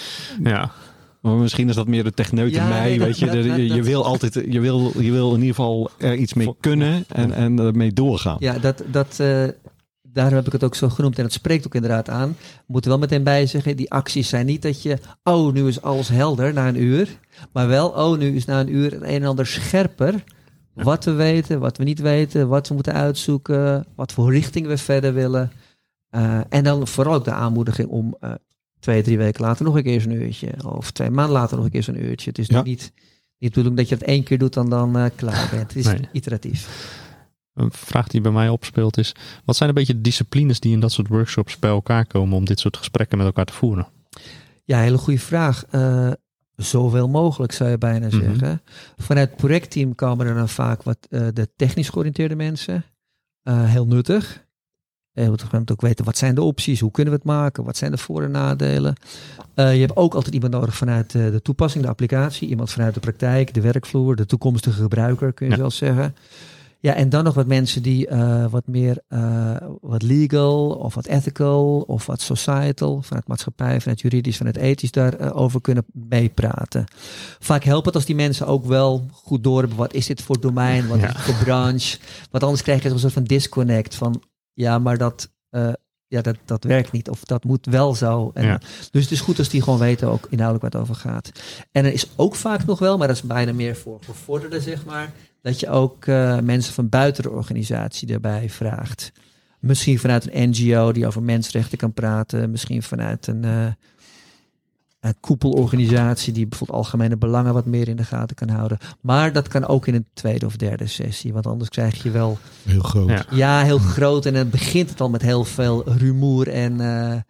ja. 0.42 0.70
Maar 1.20 1.34
misschien 1.34 1.68
is 1.68 1.74
dat 1.74 1.86
meer 1.86 2.04
de 2.04 2.12
techneut 2.12 2.50
in 2.50 2.56
Ja, 2.56 2.68
mij, 2.68 2.88
nee, 2.88 2.98
dat- 2.98 3.06
weet 3.06 3.18
je. 3.18 3.24
dat- 3.26 3.34
De- 3.34 3.48
dat- 3.48 3.56
je, 3.56 3.62
je 3.62 3.68
dat- 3.74 3.86
wil 3.86 4.04
altijd, 4.04 4.34
je 4.34 4.60
wil, 4.60 4.92
je 5.02 5.10
wil 5.10 5.28
in 5.34 5.40
ieder 5.40 5.54
geval 5.54 5.90
er 5.98 6.14
iets 6.14 6.34
mee 6.34 6.54
kunnen 6.60 7.04
en, 7.08 7.32
en 7.32 7.58
ermee 7.58 7.92
doorgaan. 7.92 8.36
Ja, 8.40 8.58
dat, 8.58 8.82
dat, 8.90 9.20
eh, 9.20 9.44
daarom 10.12 10.34
heb 10.34 10.46
ik 10.46 10.52
het 10.52 10.64
ook 10.64 10.74
zo 10.74 10.88
genoemd. 10.88 11.18
En 11.18 11.24
het 11.24 11.32
spreekt 11.32 11.66
ook 11.66 11.74
inderdaad 11.74 12.08
aan. 12.08 12.28
We 12.38 12.64
moeten 12.66 12.90
wel 12.90 12.98
meteen 13.00 13.22
bij 13.22 13.46
zeggen, 13.46 13.76
die 13.76 13.90
acties 13.90 14.28
zijn 14.28 14.46
niet 14.46 14.62
dat 14.62 14.82
je... 14.82 14.98
Oh, 15.22 15.52
nu 15.52 15.66
is 15.68 15.82
alles 15.82 16.08
helder 16.08 16.52
na 16.52 16.68
een 16.68 16.82
uur. 16.82 17.18
Maar 17.52 17.68
wel, 17.68 17.88
oh, 17.88 18.18
nu 18.18 18.34
is 18.36 18.44
na 18.44 18.60
een 18.60 18.74
uur 18.74 18.90
het 18.92 19.02
een 19.02 19.08
en 19.08 19.24
ander 19.24 19.46
scherper. 19.46 20.24
Wat 20.74 21.04
we 21.04 21.12
weten, 21.12 21.60
wat 21.60 21.76
we 21.76 21.84
niet 21.84 22.00
weten, 22.00 22.48
wat 22.48 22.68
we 22.68 22.74
moeten 22.74 22.92
uitzoeken, 22.94 23.86
wat 23.94 24.12
voor 24.12 24.32
richting 24.32 24.66
we 24.66 24.78
verder 24.78 25.14
willen. 25.14 25.52
Eh, 26.10 26.40
en 26.48 26.64
dan 26.64 26.86
vooral 26.86 27.14
ook 27.14 27.24
de 27.24 27.32
aanmoediging 27.32 27.88
om 27.88 28.16
eh, 28.20 28.32
twee, 28.80 29.02
drie 29.02 29.18
weken 29.18 29.44
later 29.44 29.64
nog 29.64 29.76
een 29.76 29.82
keer 29.82 30.00
zo'n 30.00 30.12
uurtje. 30.12 30.48
Of 30.66 30.90
twee 30.90 31.10
maanden 31.10 31.34
later 31.34 31.56
nog 31.56 31.64
een 31.64 31.70
keer 31.70 31.82
zo'n 31.82 32.04
uurtje. 32.04 32.28
Het 32.28 32.38
is 32.38 32.46
Ja. 32.46 32.62
niet, 32.62 32.92
niet 33.38 33.54
de 33.54 33.60
bedoeling 33.60 33.76
dat 33.76 33.88
je 33.88 33.94
het 33.94 34.04
één 34.04 34.22
keer 34.22 34.38
doet 34.38 34.56
en 34.56 34.68
dan 34.68 34.96
eh, 34.98 35.04
klaar 35.16 35.48
bent. 35.50 35.62
Het 35.62 35.76
is 35.76 35.84
Nee. 35.86 36.08
iteratief. 36.12 36.68
Een 37.60 37.72
vraag 37.72 38.06
die 38.08 38.20
bij 38.20 38.32
mij 38.32 38.48
opspeelt 38.48 38.96
is: 38.98 39.14
wat 39.44 39.56
zijn 39.56 39.68
een 39.68 39.74
beetje 39.74 39.94
de 39.94 40.00
disciplines 40.00 40.60
die 40.60 40.72
in 40.72 40.80
dat 40.80 40.92
soort 40.92 41.08
workshops 41.08 41.58
bij 41.58 41.70
elkaar 41.70 42.06
komen 42.06 42.36
om 42.36 42.44
dit 42.44 42.60
soort 42.60 42.76
gesprekken 42.76 43.18
met 43.18 43.26
elkaar 43.26 43.44
te 43.44 43.52
voeren? 43.52 43.86
Ja, 44.64 44.78
hele 44.80 44.98
goede 44.98 45.18
vraag. 45.20 45.64
Eh, 45.70 46.10
zoveel 46.56 47.08
mogelijk 47.08 47.52
zou 47.52 47.70
je 47.70 47.78
bijna 47.78 48.06
Mhm. 48.06 48.18
zeggen. 48.20 48.62
Vanuit 48.96 49.28
het 49.28 49.36
projectteam 49.38 49.94
komen 49.94 50.26
er 50.26 50.34
dan 50.34 50.48
vaak 50.48 50.82
wat 50.82 50.98
eh, 51.10 51.26
de 51.32 51.48
technisch 51.56 51.88
georiënteerde 51.88 52.36
mensen. 52.36 52.84
Eh, 53.42 53.64
heel 53.64 53.86
nuttig. 53.86 54.48
Moet 55.14 55.42
op 55.44 55.52
moment 55.52 55.72
ook 55.72 55.80
weten 55.80 56.04
wat 56.04 56.16
zijn 56.16 56.34
de 56.34 56.42
opties, 56.42 56.80
hoe 56.80 56.90
kunnen 56.90 57.12
we 57.12 57.18
het 57.18 57.28
maken, 57.28 57.64
wat 57.64 57.76
zijn 57.76 57.90
de 57.90 57.98
voor- 57.98 58.22
en 58.22 58.30
nadelen. 58.30 58.94
Eh, 59.54 59.74
je 59.74 59.80
hebt 59.80 59.96
ook 59.96 60.14
altijd 60.14 60.34
iemand 60.34 60.52
nodig 60.52 60.76
vanuit 60.76 61.10
de 61.10 61.40
toepassing, 61.42 61.84
de 61.84 61.90
applicatie, 61.90 62.48
iemand 62.48 62.70
vanuit 62.70 62.94
de 62.94 63.00
praktijk, 63.00 63.54
de 63.54 63.60
werkvloer, 63.60 64.16
de 64.16 64.26
toekomstige 64.26 64.82
gebruiker 64.82 65.32
kun 65.32 65.46
je 65.46 65.52
Ja. 65.52 65.58
zelfs 65.58 65.76
zeggen. 65.76 66.14
Ja, 66.82 66.94
en 66.94 67.08
dan 67.08 67.24
nog 67.24 67.34
wat 67.34 67.46
mensen 67.46 67.82
die 67.82 68.06
eh, 68.06 68.44
wat 68.50 68.66
meer 68.66 68.98
eh, 69.08 69.56
wat 69.80 70.02
legal 70.02 70.70
of 70.70 70.94
wat 70.94 71.06
ethical 71.06 71.80
of 71.86 72.06
wat 72.06 72.20
societal, 72.20 73.02
vanuit 73.02 73.28
maatschappij, 73.28 73.80
vanuit 73.80 74.00
juridisch, 74.00 74.36
vanuit 74.36 74.56
ethisch 74.56 74.90
daarover 74.90 75.60
kunnen 75.60 75.84
meepraten. 75.92 76.84
Vaak 77.38 77.64
helpt 77.64 77.86
het 77.86 77.94
als 77.94 78.04
die 78.04 78.14
mensen 78.14 78.46
ook 78.46 78.64
wel 78.64 79.06
goed 79.12 79.44
doorhebben 79.44 79.78
wat 79.78 79.94
is 79.94 80.06
dit 80.06 80.22
voor 80.22 80.40
domein, 80.40 80.88
wat 80.88 80.98
Ja. 81.00 81.08
is 81.08 81.12
het 81.12 81.22
voor 81.22 81.44
branche. 81.44 81.98
Want 82.30 82.42
anders 82.44 82.62
krijg 82.62 82.82
je 82.82 82.88
een 82.90 82.98
soort 82.98 83.12
van 83.12 83.24
disconnect 83.24 83.94
van 83.94 84.22
ja, 84.52 84.78
maar 84.78 84.98
dat, 84.98 85.30
eh, 85.50 85.72
ja, 86.06 86.20
dat, 86.20 86.36
dat 86.44 86.64
werkt 86.64 86.92
niet 86.92 87.08
of 87.10 87.24
dat 87.24 87.44
moet 87.44 87.66
wel 87.66 87.94
zo. 87.94 88.30
En, 88.34 88.44
Ja. 88.46 88.60
Dus 88.90 89.02
het 89.02 89.12
is 89.12 89.20
goed 89.20 89.38
als 89.38 89.48
die 89.48 89.62
gewoon 89.62 89.78
weten 89.78 90.08
ook 90.08 90.26
inhoudelijk 90.30 90.74
het 90.74 90.82
over 90.82 90.94
gaat. 90.94 91.30
En 91.72 91.84
er 91.84 91.92
is 91.92 92.06
ook 92.16 92.34
vaak 92.34 92.64
nog 92.66 92.78
wel, 92.78 92.98
maar 92.98 93.06
dat 93.08 93.16
is 93.16 93.22
bijna 93.22 93.52
meer 93.52 93.76
voor 93.76 93.98
gevorderden, 94.04 94.62
zeg 94.62 94.84
maar, 94.84 95.12
dat 95.42 95.60
je 95.60 95.68
ook 95.68 96.06
eh, 96.06 96.38
mensen 96.38 96.74
van 96.74 96.88
buiten 96.88 97.22
de 97.22 97.30
organisatie 97.30 98.06
daarbij 98.06 98.50
vraagt. 98.50 99.12
Misschien 99.60 99.98
vanuit 99.98 100.34
een 100.34 100.48
NGO 100.50 100.92
die 100.92 101.06
over 101.06 101.22
mensenrechten 101.22 101.78
kan 101.78 101.92
praten, 101.92 102.50
misschien 102.50 102.82
vanuit 102.82 103.26
een, 103.26 103.44
eh, 103.44 103.66
een 105.00 105.14
koepelorganisatie 105.20 106.32
die 106.32 106.46
bijvoorbeeld 106.46 106.78
algemene 106.78 107.16
belangen 107.16 107.54
wat 107.54 107.66
meer 107.66 107.88
in 107.88 107.96
de 107.96 108.04
gaten 108.04 108.36
kan 108.36 108.48
houden. 108.48 108.78
Maar 109.00 109.32
dat 109.32 109.48
kan 109.48 109.66
ook 109.66 109.86
in 109.86 109.94
een 109.94 110.06
tweede 110.12 110.46
of 110.46 110.56
derde 110.56 110.86
sessie, 110.86 111.32
want 111.32 111.46
anders 111.46 111.70
krijg 111.70 112.02
je 112.02 112.10
wel 112.10 112.38
Heel 112.62 112.80
groot. 112.80 113.08
Ja. 113.08 113.24
ja, 113.30 113.62
heel 113.62 113.78
groot. 113.78 114.26
En 114.26 114.34
dan 114.34 114.50
begint 114.50 114.90
het 114.90 115.00
al 115.00 115.10
met 115.10 115.22
heel 115.22 115.44
veel 115.44 115.92
rumoer. 115.92 116.48
En, 116.48 116.80
eh, 116.80 117.20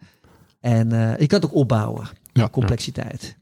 en 0.59 0.91
eh, 0.91 1.19
je 1.19 1.27
kan 1.27 1.41
het 1.41 1.49
ook 1.49 1.55
opbouwen. 1.55 2.07
Ja. 2.33 2.49
Complexiteit. 2.49 3.37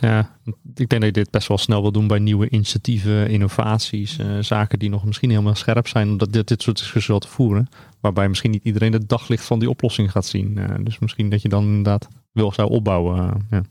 Ja, 0.00 0.38
ik 0.74 0.88
denk 0.88 0.90
dat 0.90 1.04
je 1.04 1.12
dit 1.12 1.30
best 1.30 1.48
wel 1.48 1.58
snel 1.58 1.82
wil 1.82 1.92
doen 1.92 2.06
bij 2.06 2.18
nieuwe 2.18 2.50
initiatieven, 2.50 3.28
innovaties, 3.28 4.18
eh, 4.18 4.38
zaken 4.40 4.78
die 4.78 4.90
nog 4.90 5.04
misschien 5.04 5.30
helemaal 5.30 5.54
scherp 5.54 5.88
zijn, 5.88 6.08
omdat 6.08 6.32
dit, 6.32 6.48
dit 6.48 6.62
soort 6.62 6.76
discussies 6.76 7.08
wel 7.08 7.18
te 7.18 7.28
voeren. 7.28 7.68
Waarbij 8.00 8.28
misschien 8.28 8.50
niet 8.50 8.64
iedereen 8.64 8.92
het 8.92 9.08
daglicht 9.08 9.44
van 9.44 9.58
die 9.58 9.70
oplossing 9.70 10.10
gaat 10.10 10.26
zien. 10.26 10.58
Eh, 10.58 10.74
dus 10.80 10.98
misschien 10.98 11.30
dat 11.30 11.42
je 11.42 11.48
dan 11.48 11.64
inderdaad 11.64 12.08
wil 12.32 12.52
zou 12.52 12.70
opbouwen. 12.70 13.18
eh, 13.18 13.34
ja. 13.50 13.62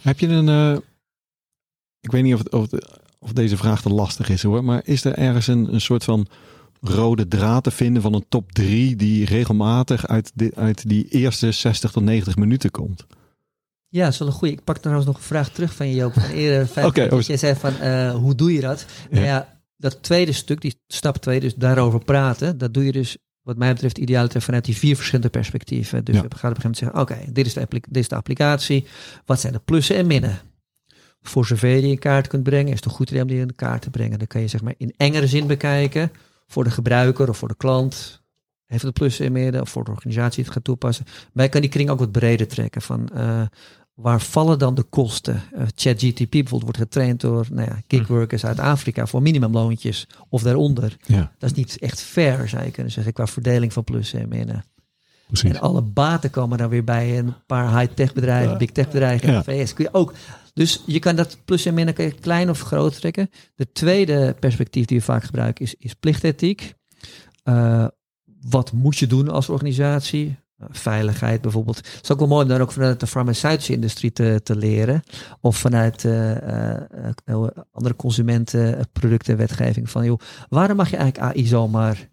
Heb 0.00 0.18
je 0.18 0.28
een. 0.28 0.82
ik 2.00 2.10
weet 2.10 2.22
niet 2.22 2.34
of, 2.34 2.42
of, 2.42 2.68
of 3.18 3.32
deze 3.32 3.56
vraag 3.56 3.82
te 3.82 3.88
lastig 3.88 4.28
is 4.28 4.42
hoor. 4.42 4.64
Maar 4.64 4.80
is 4.84 5.04
er 5.04 5.14
ergens 5.14 5.46
een, 5.46 5.74
een 5.74 5.80
soort 5.80 6.04
van 6.04 6.26
rode 6.80 7.28
draad 7.28 7.64
te 7.64 7.70
vinden 7.70 8.02
van 8.02 8.14
een 8.14 8.24
top 8.28 8.52
3 8.52 8.96
die 8.96 9.24
regelmatig 9.24 10.06
uit, 10.06 10.32
uit 10.54 10.88
die 10.88 11.08
eerste 11.08 11.52
60 11.52 11.90
tot 11.90 12.02
90 12.02 12.36
minuten 12.36 12.70
komt? 12.70 13.06
Ja, 13.96 14.04
dat 14.04 14.12
is 14.12 14.18
wel 14.18 14.28
een 14.28 14.34
goeie. 14.34 14.54
Ik 14.54 14.64
pak 14.64 14.78
trouwens 14.78 15.06
nog 15.06 15.16
een 15.16 15.22
vraag 15.22 15.48
terug 15.50 15.74
van 15.74 15.88
je, 15.88 15.94
Joop. 15.94 16.12
Van 16.12 16.30
eerder, 16.30 16.66
vijf 16.66 16.94
minuten. 16.94 17.16
oh, 17.18 17.22
Je 17.22 17.36
zei 17.36 17.54
van, 17.54 17.78
eh, 17.78 18.14
hoe 18.14 18.34
doe 18.34 18.52
je 18.52 18.60
dat? 18.60 18.86
Nou 19.10 19.24
Ja. 19.24 19.30
ja, 19.30 19.58
dat 19.76 20.02
tweede 20.02 20.32
stuk, 20.32 20.60
die 20.60 20.80
stap 20.86 21.16
twee, 21.16 21.40
dus 21.40 21.54
daarover 21.54 22.04
praten, 22.04 22.58
dat 22.58 22.74
doe 22.74 22.84
je 22.84 22.92
dus 22.92 23.16
wat 23.42 23.56
mij 23.56 23.72
betreft 23.72 23.98
idealiter 23.98 24.42
vanuit 24.42 24.64
die 24.64 24.76
vier 24.76 24.96
verschillende 24.96 25.30
perspectieven. 25.30 26.04
Dus 26.04 26.14
Ja. 26.14 26.22
we 26.22 26.28
gaan 26.36 26.50
op 26.50 26.56
een 26.56 26.62
gegeven 26.62 26.90
moment 26.92 27.06
zeggen, 27.08 27.24
oké, 27.24 27.32
dit, 27.32 27.46
is 27.46 27.54
de 27.54 27.66
dit 27.70 28.02
is 28.02 28.08
de 28.08 28.14
applicatie. 28.16 28.86
Wat 29.24 29.40
zijn 29.40 29.52
de 29.52 29.60
plussen 29.64 29.96
en 29.96 30.06
minnen? 30.06 30.38
Voor 31.22 31.46
zover 31.46 31.68
je 31.68 31.80
die 31.80 31.90
in 31.90 31.98
kaart 31.98 32.26
kunt 32.26 32.42
brengen, 32.42 32.68
is 32.68 32.76
het 32.76 32.84
een 32.84 32.90
goed 32.90 33.10
idee 33.10 33.22
om 33.22 33.28
die 33.28 33.40
in 33.40 33.54
kaart 33.54 33.82
te 33.82 33.90
brengen. 33.90 34.18
Dan 34.18 34.26
kan 34.26 34.40
je 34.40 34.48
zeg 34.48 34.62
maar 34.62 34.74
in 34.76 34.94
engere 34.96 35.26
zin 35.26 35.46
bekijken, 35.46 36.12
voor 36.46 36.64
de 36.64 36.70
gebruiker 36.70 37.28
of 37.28 37.36
voor 37.38 37.48
de 37.48 37.56
klant. 37.56 38.22
Heeft 38.66 38.82
het 38.82 38.94
plussen 38.94 39.26
en 39.26 39.32
minnen, 39.32 39.60
of 39.60 39.68
voor 39.70 39.84
de 39.84 39.90
organisatie 39.90 40.44
het 40.44 40.52
gaat 40.52 40.64
toepassen. 40.64 41.04
Maar 41.32 41.44
je 41.44 41.50
kan 41.50 41.60
die 41.60 41.70
kring 41.70 41.90
ook 41.90 41.98
wat 41.98 42.12
breder 42.12 42.46
trekken 42.48 42.82
van... 42.82 43.08
eh, 43.14 43.42
Waar 43.96 44.20
vallen 44.20 44.58
dan 44.58 44.74
de 44.74 44.82
kosten? 44.82 45.42
Eh, 45.52 45.62
ChatGTP 45.74 46.30
bijvoorbeeld 46.30 46.62
wordt 46.62 46.78
getraind 46.78 47.20
door 47.20 47.46
nou 47.50 47.68
ja, 47.68 47.82
gigworkers 47.88 48.44
uit 48.44 48.58
Afrika 48.58 49.06
voor 49.06 49.22
minimumloontjes 49.22 50.06
of 50.28 50.42
daaronder. 50.42 50.96
Ja, 51.06 51.32
Dat 51.38 51.50
is 51.50 51.56
niet 51.56 51.78
echt 51.78 52.00
fair, 52.00 52.48
zou 52.48 52.64
je 52.64 52.70
kunnen 52.70 52.92
zeggen, 52.92 53.12
qua 53.12 53.26
verdeling 53.26 53.72
van 53.72 53.84
plussen 53.84 54.20
en 54.20 54.28
minnen. 54.28 54.64
precies. 55.26 55.50
En 55.50 55.60
alle 55.60 55.82
baten 55.82 56.30
komen 56.30 56.58
dan 56.58 56.68
weer 56.68 56.84
bij 56.84 57.18
een 57.18 57.34
paar 57.46 57.78
high-tech 57.78 58.12
bedrijven, 58.12 58.58
big 58.58 58.70
tech 58.70 58.86
bedrijven 58.86 59.32
Ja. 59.32 59.42
VS. 59.42 59.72
Kun 59.72 59.84
je 59.84 59.94
ook. 59.94 60.14
Dus 60.54 60.82
je 60.86 60.98
kan 60.98 61.16
dat 61.16 61.38
plus 61.44 61.66
en 61.66 61.86
je 61.96 62.12
klein 62.20 62.50
of 62.50 62.60
groot 62.60 62.94
trekken. 62.94 63.30
De 63.54 63.72
tweede 63.72 64.36
perspectief 64.40 64.84
die 64.84 64.98
we 64.98 65.04
vaak 65.04 65.24
gebruiken 65.24 65.64
is, 65.64 65.74
is 65.74 65.94
plichtethiek. 65.94 66.74
Eh, 67.42 67.86
wat 68.40 68.72
moet 68.72 68.96
je 68.96 69.06
doen 69.06 69.28
als 69.28 69.48
organisatie? 69.48 70.36
Eh, 70.56 70.66
Veiligheid 70.70 71.40
bijvoorbeeld. 71.40 71.76
Het 71.76 72.00
is 72.02 72.12
ook 72.12 72.18
wel 72.18 72.28
mooi 72.28 72.42
om 72.42 72.48
dan 72.48 72.60
ook 72.60 72.72
vanuit 72.72 73.00
de 73.00 73.06
farmaceutische 73.06 73.72
industrie 73.72 74.12
te, 74.12 74.40
te 74.42 74.56
leren. 74.56 75.02
Of 75.40 75.56
vanuit 75.56 76.04
eh, 76.04 77.06
eh, 77.06 77.48
andere 77.72 77.96
consumentenproducten, 77.96 79.36
wetgeving. 79.36 79.90
Van 79.90 80.04
joh, 80.04 80.20
waarom 80.48 80.76
mag 80.76 80.90
je 80.90 80.96
eigenlijk 80.96 81.32
AI 81.32 81.46
zomaar 81.46 82.08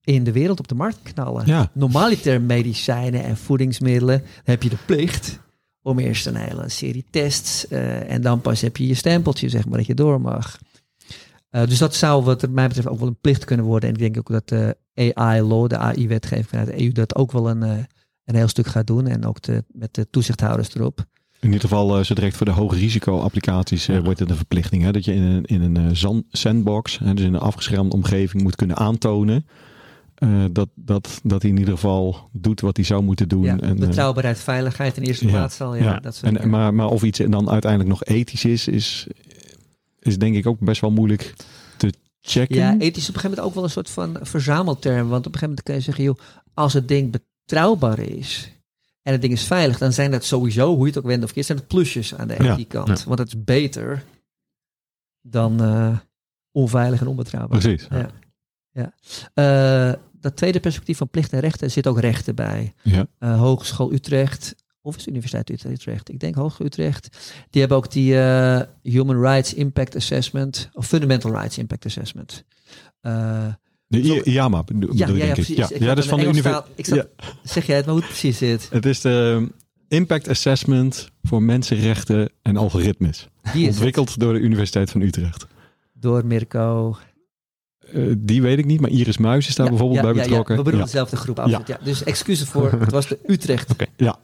in 0.00 0.24
de 0.24 0.32
wereld 0.32 0.58
op 0.58 0.68
de 0.68 0.74
markt 0.74 0.98
knallen? 1.02 1.46
Ja, 1.46 1.70
Normaliter 1.72 2.40
medicijnen 2.40 3.24
en 3.24 3.36
voedingsmiddelen 3.36 4.22
heb 4.44 4.62
je 4.62 4.68
de 4.68 4.78
plicht 4.86 5.40
om 5.82 5.98
eerst 5.98 6.26
een 6.26 6.36
hele 6.36 6.68
serie 6.68 7.04
tests 7.10 7.68
en 7.68 8.22
dan 8.22 8.40
pas 8.40 8.60
heb 8.60 8.76
je 8.76 8.86
je 8.86 8.94
stempeltje, 8.94 9.48
zeg 9.48 9.66
maar, 9.68 9.78
dat 9.78 9.86
je 9.86 9.94
door 9.94 10.20
mag. 10.20 10.58
Eh, 11.50 11.66
dus 11.66 11.78
dat 11.78 11.94
zou 11.94 12.24
wat 12.24 12.48
mij 12.50 12.66
betreft 12.66 12.88
ook 12.88 12.98
wel 12.98 13.08
een 13.08 13.20
plicht 13.20 13.44
kunnen 13.44 13.66
worden. 13.66 13.88
En 13.88 13.94
ik 13.94 14.00
denk 14.00 14.18
ook 14.18 14.30
dat 14.30 14.48
de 14.48 14.76
AI-law, 15.14 15.68
de 15.68 15.76
AI-wetgeving 15.76 16.48
vanuit 16.48 16.66
de 16.68 16.80
EU, 16.82 16.92
dat 16.92 17.14
ook 17.16 17.32
wel 17.32 17.50
een, 17.50 17.62
eh, 17.62 17.78
een 18.24 18.34
heel 18.34 18.48
stuk 18.48 18.66
gaat 18.66 18.86
doen. 18.86 19.06
En 19.06 19.26
ook 19.26 19.42
de, 19.42 19.64
met 19.72 19.94
de 19.94 20.10
toezichthouders 20.10 20.74
erop. 20.74 21.04
in 21.40 21.46
ieder 21.52 21.60
geval 21.60 21.98
uh, 21.98 22.04
zo 22.04 22.14
direct 22.14 22.36
voor 22.36 22.46
de 22.46 22.52
hoge 22.52 22.76
risico 22.76 23.18
applicaties 23.20 23.88
uh, 23.88 23.96
Ja. 23.96 24.02
wordt 24.02 24.18
het 24.18 24.30
een 24.30 24.36
verplichting. 24.36 24.82
Hè, 24.82 24.92
dat 24.92 25.04
je 25.04 25.14
in 25.14 25.22
een, 25.22 25.44
in 25.44 25.76
een 25.76 25.96
sandbox, 26.30 26.98
hè, 26.98 27.14
dus 27.14 27.24
in 27.24 27.34
een 27.34 27.40
afgeschermde 27.40 27.94
omgeving 27.94 28.42
moet 28.42 28.56
kunnen 28.56 28.76
aantonen. 28.76 29.46
eh, 30.14 30.28
dat, 30.52 30.68
dat, 30.74 31.20
dat 31.22 31.42
hij 31.42 31.50
in 31.50 31.58
ieder 31.58 31.74
geval 31.74 32.28
doet 32.32 32.60
wat 32.60 32.76
hij 32.76 32.84
zou 32.84 33.02
moeten 33.02 33.28
doen. 33.28 33.42
Ja, 33.42 33.58
en, 33.58 33.74
eh, 33.74 33.86
betrouwbaarheid, 33.86 34.38
veiligheid 34.40 34.96
in 34.96 35.02
eerste 35.02 35.24
ja, 35.26 35.30
plaats 35.30 35.60
al. 35.60 35.74
Ja, 35.76 35.82
ja. 35.84 36.00
Dat 36.00 36.14
soort 36.14 36.36
en, 36.36 36.50
maar, 36.50 36.74
maar 36.74 36.88
of 36.88 37.02
iets 37.02 37.18
dan 37.18 37.50
uiteindelijk 37.50 37.90
nog 37.90 38.04
ethisch 38.04 38.44
is, 38.44 38.68
is, 38.68 39.06
is 40.00 40.18
denk 40.18 40.34
ik 40.34 40.46
ook 40.46 40.58
best 40.60 40.80
wel 40.80 40.90
moeilijk 40.90 41.34
te 41.76 41.92
checken. 42.20 42.56
Ja, 42.56 42.78
ethisch 42.78 43.08
op 43.08 43.14
een 43.14 43.20
gegeven 43.20 43.22
moment 43.30 43.46
ook 43.46 43.54
wel 43.54 43.64
een 43.64 43.70
soort 43.70 43.90
van 43.90 44.16
verzamelterm. 44.22 45.08
Want 45.08 45.26
op 45.26 45.32
een 45.32 45.38
gegeven 45.38 45.48
moment 45.48 45.62
kan 45.62 45.74
je 45.74 45.80
zeggen, 45.80 46.04
joh, 46.04 46.18
als 46.54 46.72
het 46.72 46.88
ding 46.88 47.16
betrouwbaar 47.44 47.98
is 47.98 48.50
en 49.02 49.12
het 49.12 49.20
ding 49.20 49.32
is 49.32 49.44
veilig, 49.46 49.78
dan 49.78 49.92
zijn 49.92 50.10
dat 50.10 50.24
sowieso, 50.24 50.68
hoe 50.74 50.80
je 50.80 50.86
het 50.86 50.98
ook 50.98 51.04
wendt 51.04 51.24
of 51.24 51.32
keert, 51.32 51.46
zijn 51.46 51.58
het 51.58 51.66
plusjes 51.66 52.14
aan 52.14 52.28
de 52.28 52.34
Ja, 52.42 52.52
ethiekant. 52.52 52.88
ja. 52.98 53.04
Want 53.06 53.18
het 53.18 53.28
is 53.28 53.44
beter 53.44 54.04
dan 55.20 55.62
eh, 55.62 55.98
onveilig 56.52 57.00
en 57.00 57.06
onbetrouwbaar. 57.06 57.58
Precies. 57.58 57.86
Ja. 57.90 58.10
ja. 58.70 58.92
Eh, 59.34 59.94
dat 60.12 60.36
tweede 60.36 60.60
perspectief 60.60 60.96
van 60.98 61.08
plicht 61.08 61.32
en 61.32 61.40
rechten 61.40 61.70
zit 61.70 61.86
ook 61.86 62.00
rechten 62.00 62.34
bij. 62.34 62.74
Ja. 62.82 63.06
Eh, 63.18 63.38
Hogeschool 63.38 63.92
Utrecht, 63.92 64.54
of 64.82 64.96
is 64.96 65.04
de 65.04 65.10
Universiteit 65.10 65.50
Ut- 65.50 65.64
Utrecht? 65.64 66.08
Ik 66.08 66.20
denk 66.20 66.34
Hogeschool 66.34 66.66
Utrecht. 66.66 67.08
Die 67.50 67.60
hebben 67.60 67.78
ook 67.78 67.90
die 67.90 68.18
eh, 68.20 68.60
Human 68.82 69.20
Rights 69.20 69.54
Impact 69.54 69.96
Assessment, 69.96 70.68
of 70.72 70.86
Fundamental 70.86 71.32
Rights 71.32 71.58
Impact 71.58 71.86
Assessment. 71.86 72.44
Eh, 73.00 73.46
De 73.86 74.04
Zo- 74.06 74.14
I- 74.14 74.22
IAMA 74.24 74.62
bedo- 74.64 74.78
bedoel 74.78 74.96
ja, 74.96 75.06
ja, 75.06 75.12
denk 75.12 75.18
ja, 75.22 75.28
ik. 75.28 75.34
precies. 75.34 75.56
Ja, 75.56 75.68
ja 75.78 75.86
dat 75.94 76.04
is 76.04 76.10
van 76.10 76.18
de 76.18 76.26
universiteit. 76.26 77.10
Zeg 77.42 77.66
jij 77.66 77.76
het, 77.76 77.84
maar 77.84 77.94
hoe 77.94 78.02
het 78.04 78.12
precies 78.12 78.38
zit? 78.38 78.68
Het 78.70 78.86
is 78.86 79.00
de 79.00 79.48
Impact 79.88 80.28
Assessment 80.28 81.08
voor 81.22 81.42
mensenrechten 81.42 82.30
en 82.42 82.56
algoritmes. 82.56 83.28
Die 83.42 83.52
is 83.60 83.66
het. 83.66 83.74
Ontwikkeld 83.74 84.18
door 84.20 84.32
de 84.32 84.38
Universiteit 84.38 84.90
van 84.90 85.00
Utrecht. 85.00 85.46
door 85.92 86.26
Mirko. 86.26 86.96
Eh, 87.92 88.02
die 88.18 88.42
weet 88.42 88.58
ik 88.58 88.64
niet, 88.64 88.80
maar 88.80 88.90
Iris 88.90 89.18
Muis 89.18 89.48
is 89.48 89.54
daar 89.54 89.68
bijvoorbeeld 89.68 90.02
bij 90.02 90.12
betrokken. 90.12 90.54
Ja, 90.54 90.58
we 90.60 90.64
bedoelen 90.64 90.86
dezelfde 90.90 91.16
groep, 91.16 91.38
absoluut. 91.38 91.66
Ja. 91.66 91.78
Dus 91.84 92.02
excuses 92.04 92.48
voor, 92.48 92.72
het 92.80 92.90
was 92.90 93.06
de 93.08 93.18
Utrecht. 93.26 93.70
Oké. 93.70 93.84
Ja. 93.96 94.18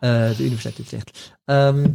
Eh, 0.00 0.36
de 0.36 0.44
Universiteit 0.44 0.78
Utrecht. 0.78 1.32
Ehm, 1.44 1.86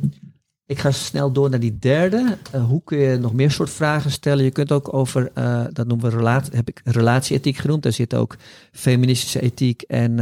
ik 0.66 0.80
ga 0.80 0.92
snel 0.92 1.32
door 1.32 1.50
naar 1.50 1.60
die 1.60 1.80
derde. 1.80 2.38
Eh, 2.52 2.66
hoe 2.66 2.82
kun 2.84 2.98
je 2.98 3.18
nog 3.18 3.34
meer 3.34 3.52
soort 3.52 3.70
vragen 3.70 4.12
stellen? 4.12 4.44
Je 4.44 4.52
kunt 4.52 4.72
ook 4.72 4.94
over, 4.94 5.32
eh, 5.34 5.66
dat 5.72 5.88
noemen 5.88 6.10
we 6.10 6.16
relatie, 6.16 6.56
heb 6.56 6.68
ik 6.68 6.82
relatieethiek 6.84 7.58
genoemd. 7.58 7.84
Daar 7.84 7.92
zit 7.92 8.16
ook 8.16 8.36
feministische 8.72 9.42
ethiek 9.42 9.82
en, 9.82 10.20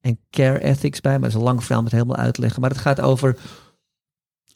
en 0.00 0.18
care 0.30 0.62
ethics 0.62 1.00
bij. 1.00 1.12
Maar 1.12 1.20
dat 1.20 1.30
is 1.30 1.36
een 1.36 1.42
lang 1.42 1.64
verhaal 1.64 1.82
met 1.82 1.92
helemaal 1.92 2.16
uitleggen. 2.16 2.60
Maar 2.60 2.70
het 2.70 2.78
gaat 2.78 3.00
over, 3.00 3.36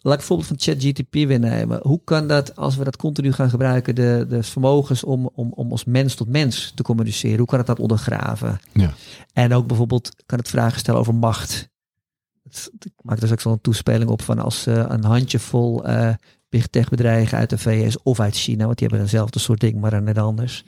laat 0.00 0.12
ik 0.12 0.18
het 0.18 0.28
voorbeeld 0.28 0.48
van 0.48 0.58
ChatGTP 0.58 1.14
weer 1.14 1.38
nemen. 1.38 1.80
Hoe 1.82 2.00
kan 2.04 2.26
dat, 2.26 2.56
als 2.56 2.76
we 2.76 2.84
dat 2.84 2.96
continu 2.96 3.32
gaan 3.32 3.50
gebruiken, 3.50 3.94
de, 3.94 4.26
de 4.28 4.42
vermogens 4.42 5.04
om, 5.04 5.30
om, 5.34 5.52
om 5.52 5.70
als 5.70 5.84
mens 5.84 6.14
tot 6.14 6.28
mens 6.28 6.72
te 6.74 6.82
communiceren, 6.82 7.38
hoe 7.38 7.46
kan 7.46 7.58
het 7.58 7.66
dat 7.66 7.78
ondergraven? 7.78 8.60
Ja. 8.72 8.94
En 9.32 9.54
ook 9.54 9.66
bijvoorbeeld 9.66 10.12
kan 10.26 10.38
het 10.38 10.48
vragen 10.48 10.78
stellen 10.78 11.00
over 11.00 11.14
macht. 11.14 11.68
Het- 12.48 12.70
Ik 12.84 12.92
maak 13.02 13.20
dus 13.20 13.32
ook 13.32 13.40
zo'n 13.40 13.60
toespeling 13.60 14.10
op 14.10 14.22
van 14.22 14.38
als 14.38 14.66
eh, 14.66 14.84
een 14.88 15.04
handjevol 15.04 15.84
eh 15.84 16.14
big 16.48 16.66
tech 16.66 16.88
bedrijven 16.88 17.38
uit 17.38 17.50
de 17.50 17.58
VS 17.58 18.02
of 18.02 18.20
uit 18.20 18.34
China, 18.36 18.64
want 18.64 18.78
die 18.78 18.86
hebben 18.86 19.06
eenzelfde 19.06 19.38
soort 19.38 19.60
ding, 19.60 19.80
maar 19.80 19.90
dan 19.90 20.04
net 20.04 20.18
anders. 20.18 20.64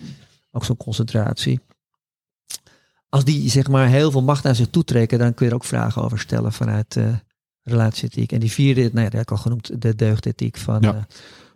Ook 0.50 0.64
zo'n 0.64 0.76
concentratie. 0.76 1.60
Als 3.08 3.24
die 3.24 3.50
zeg 3.50 3.68
maar 3.68 3.88
heel 3.88 4.10
veel 4.10 4.22
macht 4.22 4.44
naar 4.44 4.54
zich 4.54 4.68
toetrekken, 4.70 5.18
dan 5.18 5.34
kun 5.34 5.44
je 5.46 5.50
er 5.52 5.56
ook 5.58 5.64
vragen 5.64 6.02
over 6.02 6.18
stellen 6.18 6.52
vanuit 6.52 6.96
relatieethiek. 7.62 8.32
En 8.32 8.40
die 8.40 8.50
vierde, 8.52 8.80
nou 8.80 8.96
ja, 8.96 9.02
dat 9.02 9.12
heb 9.12 9.20
ik 9.22 9.30
al 9.30 9.36
genoemd, 9.36 9.82
de 9.82 9.94
deugdethiek 9.94 10.56
van 10.56 10.82
Ja. 10.82 11.06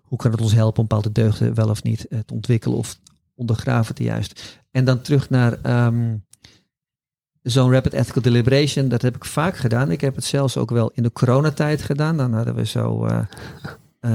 hoe 0.02 0.18
kan 0.18 0.30
het 0.30 0.40
ons 0.40 0.52
helpen 0.52 0.82
om 0.82 0.86
bepaalde 0.88 1.12
deugden 1.12 1.54
wel 1.54 1.68
of 1.68 1.82
niet 1.82 2.06
te 2.08 2.34
ontwikkelen 2.34 2.78
of 2.78 2.98
ondergraven 3.34 3.94
te 3.94 4.02
juist. 4.02 4.60
En 4.70 4.84
dan 4.84 5.00
terug 5.00 5.30
naar 5.30 5.58
ehm, 5.62 6.16
zo'n 7.44 7.72
rapid 7.72 7.92
ethical 7.92 8.22
deliberation, 8.22 8.88
dat 8.88 9.02
heb 9.02 9.16
ik 9.16 9.24
vaak 9.24 9.56
gedaan. 9.56 9.90
Ik 9.90 10.00
heb 10.00 10.14
het 10.14 10.24
zelfs 10.24 10.56
ook 10.56 10.70
wel 10.70 10.90
in 10.94 11.02
de 11.02 11.12
coronatijd 11.12 11.82
gedaan. 11.82 12.16
Dan 12.16 12.32
hadden 12.32 12.54
we 12.54 12.66
zo, 12.66 13.06
eh 13.06 13.18
eh, 14.04 14.10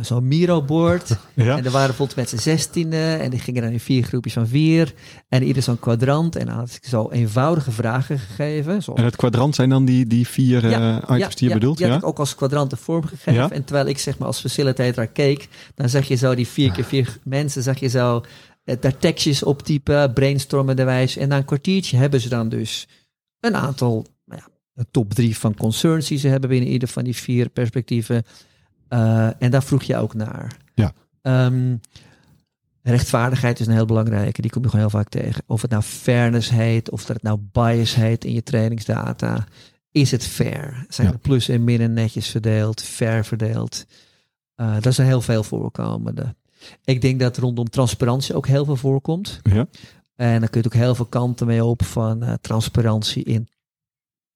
zo'n 0.00 0.28
Miro-board. 0.28 1.16
Ja. 1.34 1.56
En 1.56 1.64
er 1.64 1.70
waren 1.70 1.86
bijvoorbeeld 1.86 2.16
met 2.16 2.28
z'n 2.28 2.36
zestiende 2.36 2.96
en 2.96 3.30
die 3.30 3.38
gingen 3.40 3.62
dan 3.62 3.70
in 3.70 3.80
vier 3.80 4.02
groepjes 4.02 4.32
van 4.32 4.46
vier. 4.46 4.92
En 5.28 5.42
ieder 5.42 5.62
zo'n 5.62 5.78
kwadrant. 5.78 6.36
En 6.36 6.46
dan 6.46 6.54
had 6.54 6.78
ik 6.82 6.88
zo 6.88 7.10
eenvoudige 7.10 7.70
vragen 7.70 8.18
gegeven. 8.18 8.82
Zoals 8.82 8.98
En 9.00 9.04
het 9.04 9.16
kwadrant 9.16 9.54
zijn 9.54 9.68
dan 9.68 9.84
die, 9.84 10.06
die 10.06 10.28
vier 10.28 10.72
eh, 10.72 10.96
items 11.08 11.34
die 11.34 11.48
je 11.48 11.54
bedoelt? 11.54 11.76
die 11.76 11.86
had 11.86 11.94
Ja? 11.94 12.00
ik 12.02 12.08
ook 12.08 12.18
als 12.18 12.34
kwadranten 12.34 12.78
vormgegeven. 12.78 13.34
Ja. 13.34 13.50
En 13.50 13.64
terwijl 13.64 13.86
ik 13.86 13.98
zeg 13.98 14.18
maar 14.18 14.26
als 14.26 14.40
facilitator 14.40 15.06
keek, 15.06 15.48
dan 15.74 15.88
zag 15.88 16.08
je 16.08 16.14
zo 16.14 16.34
die 16.34 16.48
vier 16.48 16.72
keer 16.72 16.84
vier 16.84 17.18
mensen, 17.24 17.62
zag 17.62 17.78
je 17.78 17.88
zo 17.88 18.22
daar 18.80 18.96
tekstjes 18.98 19.42
optypen, 19.42 20.12
brainstormen 20.12 20.76
derwijs. 20.76 21.16
En 21.16 21.28
na 21.28 21.36
een 21.36 21.44
kwartiertje 21.44 21.96
hebben 21.96 22.20
ze 22.20 22.28
dan 22.28 22.48
dus 22.48 22.88
een 23.40 23.56
aantal, 23.56 24.06
nou 24.24 24.40
ja, 24.74 24.84
top 24.90 25.14
drie 25.14 25.36
van 25.38 25.54
concerns 25.54 26.08
die 26.08 26.18
ze 26.18 26.28
hebben 26.28 26.50
binnen 26.50 26.68
ieder 26.70 26.88
van 26.88 27.04
die 27.04 27.16
vier 27.16 27.48
perspectieven. 27.48 28.22
Eh, 28.88 29.42
en 29.42 29.50
daar 29.50 29.62
vroeg 29.62 29.82
je 29.82 29.96
ook 29.96 30.14
naar. 30.14 30.56
Ja. 30.74 30.92
Ehm, 31.22 31.76
rechtvaardigheid 32.82 33.60
is 33.60 33.66
een 33.66 33.72
heel 33.72 33.86
belangrijke. 33.86 34.42
Die 34.42 34.50
kom 34.50 34.62
je 34.62 34.68
gewoon 34.68 34.84
heel 34.88 34.98
vaak 34.98 35.08
tegen. 35.08 35.42
Of 35.46 35.62
het 35.62 35.70
nou 35.70 35.82
fairness 35.82 36.50
heet, 36.50 36.90
of 36.90 37.04
dat 37.04 37.16
het 37.16 37.22
nou 37.24 37.38
bias 37.52 37.94
heet 37.94 38.24
in 38.24 38.32
je 38.32 38.42
trainingsdata. 38.42 39.46
Is 39.90 40.10
het 40.10 40.24
fair? 40.26 40.86
Zijn 40.88 41.06
Ja. 41.06 41.12
de 41.12 41.18
plus 41.18 41.48
en 41.48 41.64
minnen 41.64 41.92
netjes 41.92 42.28
verdeeld, 42.28 42.82
fair 42.82 43.24
verdeeld? 43.24 43.84
Eh, 44.54 44.74
dat 44.74 44.86
is 44.86 44.98
een 44.98 45.04
heel 45.04 45.20
veel 45.20 45.42
voorkomende. 45.42 46.34
Ik 46.84 47.00
denk 47.00 47.20
dat 47.20 47.36
rondom 47.36 47.70
transparantie 47.70 48.34
ook 48.34 48.46
heel 48.46 48.64
veel 48.64 48.76
voorkomt. 48.76 49.40
Ja. 49.42 49.66
En 50.16 50.40
dan 50.40 50.48
kun 50.48 50.60
je 50.60 50.66
ook 50.66 50.74
heel 50.74 50.94
veel 50.94 51.04
kanten 51.04 51.46
mee 51.46 51.64
op 51.64 51.84
van 51.84 52.22
eh, 52.22 52.32
transparantie 52.40 53.24
in 53.24 53.48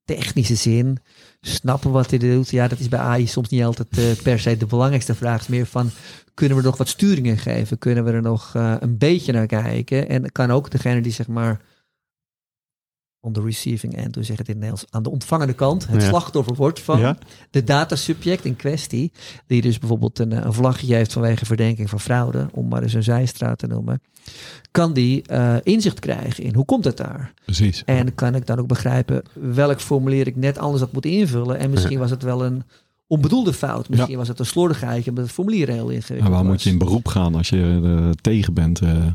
technische 0.05 0.55
zin. 0.55 0.99
Snappen 1.41 1.91
wat 1.91 2.11
hij 2.11 2.19
doet. 2.19 2.51
Ja, 2.51 2.69
dat 2.69 2.79
is 2.79 2.89
bij 2.89 2.99
AI 2.99 3.27
soms 3.27 3.49
niet 3.49 3.63
altijd 3.63 3.99
eh, 3.99 4.23
per 4.23 4.41
se 4.41 4.57
de 4.57 4.67
belangrijkste 4.67 5.15
vraag. 5.15 5.33
Het 5.33 5.43
is 5.43 5.49
meer 5.49 5.67
van, 5.67 5.91
kunnen 6.35 6.57
we 6.57 6.63
er 6.63 6.69
nog 6.69 6.79
wat 6.79 6.89
sturingen 6.89 7.39
geven? 7.39 7.79
Kunnen 7.79 8.05
we 8.05 8.11
er 8.11 8.23
nog 8.23 8.55
eh, 8.55 8.75
een 8.81 8.99
beetje 8.99 9.33
naar 9.33 9.47
kijken? 9.47 10.09
En 10.09 10.33
kan 10.33 10.51
ook 10.51 10.71
degene 10.71 11.01
die 11.01 11.13
zeg 11.13 11.29
maar 11.29 11.61
on 13.25 13.33
the 13.33 13.41
receiving 13.43 13.97
end, 13.97 14.15
hoe 14.15 14.25
zeg 14.25 14.37
het 14.39 14.49
in 14.49 14.55
het 14.55 14.63
Nederlands, 14.63 14.93
aan 14.93 15.03
de 15.03 15.11
ontvangende 15.11 15.53
kant, 15.53 15.87
het 15.89 16.03
Ja. 16.03 16.09
slachtoffer 16.09 16.55
wordt 16.55 16.81
van 16.81 16.99
Ja. 16.99 17.19
de 17.51 17.65
datasubject 17.65 18.45
in 18.45 18.57
kwestie, 18.57 19.13
die 19.47 19.63
dus 19.63 19.79
bijvoorbeeld 19.79 20.19
een, 20.19 20.33
eh, 20.33 20.45
een 20.45 20.53
vlaggetje 20.53 20.95
heeft 20.95 21.13
vanwege 21.13 21.45
verdenking 21.47 21.91
van 21.91 22.01
fraude, 22.01 22.49
om 22.53 22.69
maar 22.69 22.83
eens 22.83 22.93
een 22.95 23.03
zijstraat 23.03 23.59
te 23.59 23.67
noemen, 23.67 24.01
kan 24.71 24.93
die 24.93 25.23
eh, 25.23 25.57
inzicht 25.63 25.99
krijgen 25.99 26.45
in 26.45 26.55
hoe 26.55 26.65
komt 26.65 26.85
het 26.85 26.97
daar? 26.97 27.33
Precies. 27.45 27.83
En 27.85 28.15
kan 28.15 28.35
ik 28.35 28.47
dan 28.47 28.59
ook 28.59 28.67
begrijpen 28.67 29.23
welk 29.33 29.81
formulier 29.81 30.27
ik 30.27 30.37
net 30.37 30.59
anders 30.59 30.83
had 30.83 30.93
moeten 30.93 31.11
invullen. 31.11 31.59
En 31.59 31.71
misschien 31.71 31.99
was 31.99 32.11
het 32.11 32.23
wel 32.23 32.45
een 32.45 32.63
onbedoelde 33.07 33.53
fout. 33.53 33.89
Misschien 33.89 34.17
was 34.17 34.29
het 34.29 34.39
een 34.39 34.47
slordigheidje 34.47 35.11
omdat 35.11 35.25
het 35.25 35.33
formulier 35.35 35.69
heel 35.69 35.89
ingewikkeld 35.89 36.19
En 36.21 36.31
waar 36.31 36.43
was. 36.43 36.53
moet 36.53 36.63
je 36.63 36.71
in 36.71 36.79
beroep 36.79 37.07
gaan 37.09 37.35
als 37.35 37.49
je 37.49 37.81
er 37.85 38.15
tegen 38.21 38.55
bent? 38.55 38.81
eh? 38.81 39.07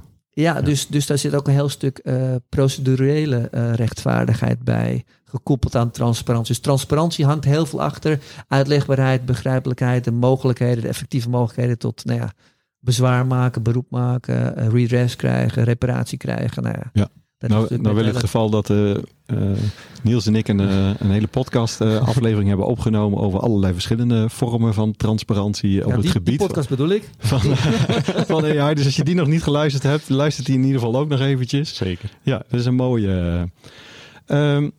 Ja, 0.41 0.61
Dus, 0.61 0.87
dus 0.87 1.05
daar 1.05 1.17
zit 1.17 1.35
ook 1.35 1.47
een 1.47 1.53
heel 1.53 1.69
stuk 1.69 1.97
eh, 1.97 2.35
procedurele 2.49 3.49
eh, 3.51 3.73
rechtvaardigheid 3.73 4.63
bij. 4.63 5.05
Gekoppeld 5.23 5.75
aan 5.75 5.91
transparantie. 5.91 6.53
Dus 6.53 6.63
transparantie 6.63 7.25
hangt 7.25 7.45
heel 7.45 7.65
veel 7.65 7.81
achter. 7.81 8.19
Uitlegbaarheid, 8.47 9.25
begrijpelijkheid, 9.25 10.03
de 10.03 10.11
mogelijkheden, 10.11 10.81
de 10.81 10.87
effectieve 10.87 11.29
mogelijkheden 11.29 11.77
tot 11.77 12.05
nou 12.05 12.19
ja, 12.19 12.31
bezwaar 12.79 13.25
maken, 13.25 13.63
beroep 13.63 13.89
maken, 13.89 14.55
eh, 14.55 14.67
redress 14.67 15.15
krijgen, 15.15 15.63
reparatie 15.63 16.17
krijgen. 16.17 16.63
Nou 16.63 16.75
ja, 16.77 16.89
Ja. 16.93 17.09
Dat 17.37 17.49
Nou, 17.49 17.81
nou 17.81 17.95
wil 17.95 18.05
het 18.05 18.17
geval 18.17 18.49
dat 18.49 18.69
eh, 18.69 18.91
eh, 18.95 18.97
Niels 20.03 20.25
en 20.25 20.35
ik 20.35 20.47
een, 20.47 20.59
eh, 20.59 20.89
een 20.97 21.11
hele 21.11 21.27
podcast 21.27 21.81
eh, 21.81 22.07
aflevering 22.07 22.47
hebben 22.47 22.67
opgenomen 22.67 23.19
over 23.19 23.39
allerlei 23.39 23.73
verschillende 23.73 24.29
vormen 24.29 24.73
van 24.73 24.93
transparantie 24.95 25.85
op 25.85 25.91
het 25.91 26.09
gebied 26.09 26.39
die 26.39 26.47
podcast 26.47 26.69
bedoel 26.69 26.89
ik. 26.89 27.09
van, 27.19 27.39
van 28.31 28.45
AI. 28.59 28.75
Dus 28.75 28.85
als 28.85 28.95
je 28.95 29.03
die 29.03 29.15
nog 29.15 29.27
niet 29.27 29.43
geluisterd 29.43 29.83
hebt, 29.83 30.09
luistert 30.09 30.45
die 30.45 30.55
in 30.55 30.63
ieder 30.63 30.79
geval 30.79 30.99
ook 30.99 31.07
nog 31.07 31.19
eventjes. 31.19 31.75
Zeker. 31.75 32.09
Ja, 32.21 32.43
dat 32.49 32.59
is 32.59 32.65
een 32.65 32.75
mooie. 32.75 33.09
eh. 34.27 34.55
Ehm, 34.55 34.69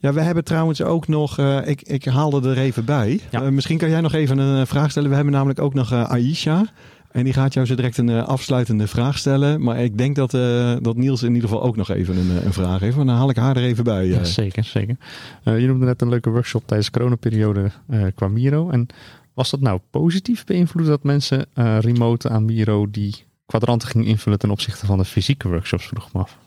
ja, 0.00 0.12
we 0.12 0.20
hebben 0.20 0.44
trouwens 0.44 0.82
ook 0.82 1.08
nog, 1.08 1.38
eh, 1.38 1.66
ik, 1.66 1.82
ik 1.82 2.04
haalde 2.04 2.50
er 2.50 2.58
even 2.58 2.84
bij. 2.84 3.20
Ja. 3.30 3.42
Eh, 3.42 3.48
misschien 3.48 3.78
kan 3.78 3.90
jij 3.90 4.00
nog 4.00 4.12
even 4.12 4.38
een 4.38 4.66
vraag 4.66 4.90
stellen. 4.90 5.08
We 5.08 5.14
hebben 5.14 5.32
namelijk 5.32 5.60
ook 5.60 5.74
nog 5.74 5.92
eh, 5.92 6.02
Aisha. 6.02 6.64
En 7.10 7.24
die 7.24 7.32
gaat 7.32 7.54
jou 7.54 7.66
zo 7.66 7.74
direct 7.74 7.98
een 7.98 8.08
eh, 8.08 8.26
afsluitende 8.26 8.86
vraag 8.86 9.18
stellen. 9.18 9.62
Maar 9.62 9.78
ik 9.78 9.98
denk 9.98 10.16
dat, 10.16 10.34
eh, 10.34 10.76
dat 10.80 10.96
Niels 10.96 11.22
in 11.22 11.34
ieder 11.34 11.48
geval 11.48 11.64
ook 11.64 11.76
nog 11.76 11.90
even 11.90 12.16
een, 12.16 12.38
eh, 12.38 12.44
een 12.44 12.52
vraag 12.52 12.80
heeft. 12.80 12.96
Maar 12.96 13.06
dan 13.06 13.14
haal 13.14 13.30
ik 13.30 13.36
haar 13.36 13.56
er 13.56 13.62
even 13.62 13.84
bij. 13.84 14.06
Ja, 14.06 14.24
zeker, 14.24 14.64
zeker. 14.64 14.96
Je 15.44 15.66
noemde 15.66 15.86
net 15.86 16.02
een 16.02 16.08
leuke 16.08 16.30
workshop 16.30 16.62
tijdens 16.66 16.90
de 16.90 16.98
coronaperiode 16.98 17.70
qua 18.14 18.28
Miro. 18.28 18.70
En 18.70 18.86
was 19.34 19.50
dat 19.50 19.60
nou 19.60 19.80
positief 19.90 20.44
beïnvloed 20.44 20.86
dat 20.86 21.02
mensen 21.02 21.46
remote 21.80 22.28
aan 22.28 22.44
Miro 22.44 22.90
die 22.90 23.14
kwadranten 23.46 23.88
gingen 23.88 24.06
invullen 24.06 24.38
ten 24.38 24.50
opzichte 24.50 24.86
van 24.86 24.98
de 24.98 25.04
fysieke 25.04 25.48
workshops, 25.48 25.86
vroeg 25.86 26.06
ik 26.06 26.12
me 26.12 26.20
af. 26.20 26.38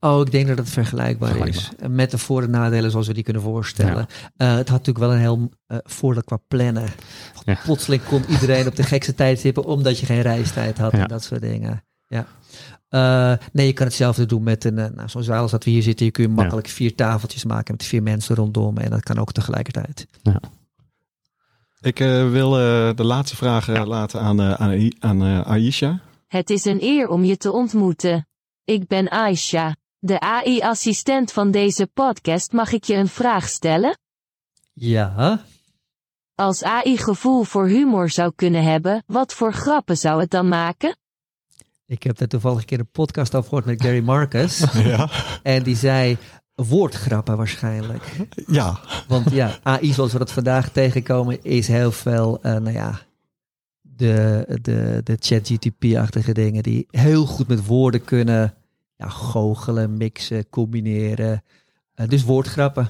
Oh, 0.00 0.20
ik 0.20 0.30
denk 0.30 0.46
dat 0.46 0.58
het 0.58 0.68
vergelijkbaar, 0.70 1.48
is. 1.48 1.70
Met 1.88 2.10
de 2.10 2.18
voor- 2.18 2.42
en 2.42 2.50
nadelen 2.50 2.90
zoals 2.90 3.06
we 3.06 3.14
die 3.14 3.22
kunnen 3.22 3.42
voorstellen. 3.42 4.06
Eh, 4.36 4.48
het 4.48 4.68
had 4.68 4.86
natuurlijk 4.86 4.98
wel 4.98 5.12
een 5.12 5.18
heel 5.18 5.50
eh 5.66 5.78
voordeel 5.82 6.22
qua 6.22 6.36
plannen. 6.48 6.88
Want 7.34 7.44
Ja. 7.44 7.58
Plotseling 7.64 8.04
kon 8.04 8.24
iedereen 8.28 8.66
op 8.66 8.76
de 8.76 8.82
gekste 8.82 9.14
tijdstippen 9.14 9.64
omdat 9.64 9.98
je 9.98 10.06
geen 10.06 10.22
reistijd 10.22 10.78
had 10.78 10.92
Ja. 10.92 10.98
en 10.98 11.08
dat 11.08 11.22
soort 11.24 11.40
dingen. 11.40 11.84
Ja. 12.06 12.26
Eh, 12.88 13.32
nee, 13.52 13.66
je 13.66 13.72
kan 13.72 13.86
hetzelfde 13.86 14.26
doen 14.26 14.42
met 14.42 14.64
een, 14.64 14.74
nou, 14.74 15.08
zo'n 15.08 15.22
zaal 15.22 15.42
als 15.42 15.50
dat 15.50 15.64
we 15.64 15.70
hier 15.70 15.82
zitten. 15.82 16.06
Je 16.06 16.12
kun 16.12 16.22
je 16.22 16.28
makkelijk 16.28 16.68
vier 16.68 16.94
tafeltjes 16.94 17.44
maken 17.44 17.74
met 17.76 17.86
vier 17.86 18.02
mensen 18.02 18.34
rondom 18.36 18.76
en 18.78 18.90
dat 18.90 19.02
kan 19.02 19.18
ook 19.18 19.32
tegelijkertijd. 19.32 20.06
Ik 21.80 22.00
eh, 22.00 22.30
wil 22.30 22.58
eh, 22.58 22.90
de 22.94 23.04
laatste 23.04 23.36
vraag 23.36 23.66
laten 23.86 24.20
aan, 24.20 24.40
eh, 24.40 24.52
aan, 24.52 24.90
aan 24.98 25.22
eh, 25.22 25.40
Aisha. 25.40 26.00
Het 26.26 26.50
is 26.50 26.64
een 26.64 26.82
eer 26.82 27.08
om 27.08 27.24
je 27.24 27.36
te 27.36 27.52
ontmoeten. 27.52 28.28
Ik 28.64 28.86
ben 28.86 29.08
Aisha, 29.10 29.76
de 30.06 30.20
AI-assistent 30.20 31.32
van 31.32 31.50
deze 31.50 31.86
podcast. 31.86 32.52
Mag 32.52 32.72
ik 32.72 32.84
je 32.84 32.94
een 32.94 33.08
vraag 33.08 33.48
stellen? 33.48 33.98
Ja. 34.72 35.40
Als 36.34 36.62
AI 36.62 36.98
gevoel 36.98 37.42
voor 37.42 37.66
humor 37.66 38.10
zou 38.10 38.32
kunnen 38.36 38.62
hebben, 38.62 39.02
wat 39.06 39.34
voor 39.34 39.52
grappen 39.52 39.96
zou 39.96 40.20
het 40.20 40.30
dan 40.30 40.48
maken? 40.48 40.96
Ik 41.86 42.02
heb 42.02 42.18
daar 42.18 42.28
toevallig 42.28 42.58
een 42.58 42.64
keer 42.64 42.78
een 42.78 42.90
podcast 42.90 43.34
over 43.34 43.48
gehoord 43.48 43.66
met 43.66 43.82
Gary 43.82 44.02
Marcus. 44.02 44.64
ja. 44.92 45.10
en 45.42 45.62
die 45.62 45.76
zei 45.76 46.16
woordgrappen 46.54 47.36
waarschijnlijk. 47.36 48.16
ja, 48.46 48.80
Want 49.08 49.30
ja, 49.30 49.58
AI 49.62 49.92
zoals 49.92 50.12
we 50.12 50.18
dat 50.18 50.32
vandaag 50.32 50.68
tegenkomen 50.68 51.42
is 51.42 51.68
heel 51.68 51.92
veel, 51.92 52.38
eh, 52.42 52.52
nou 52.52 52.72
ja, 52.72 53.00
de, 53.80 54.46
de, 54.62 55.00
de 55.04 55.16
ChatGTP-achtige 55.20 56.32
dingen 56.32 56.62
die 56.62 56.86
heel 56.90 57.26
goed 57.26 57.48
met 57.48 57.66
woorden 57.66 58.04
kunnen 58.04 58.54
ja, 58.96 59.08
goochelen, 59.08 59.96
mixen, 59.96 60.48
combineren. 60.48 61.42
Eh, 61.94 62.08
dus 62.08 62.24
woordgrappen. 62.24 62.88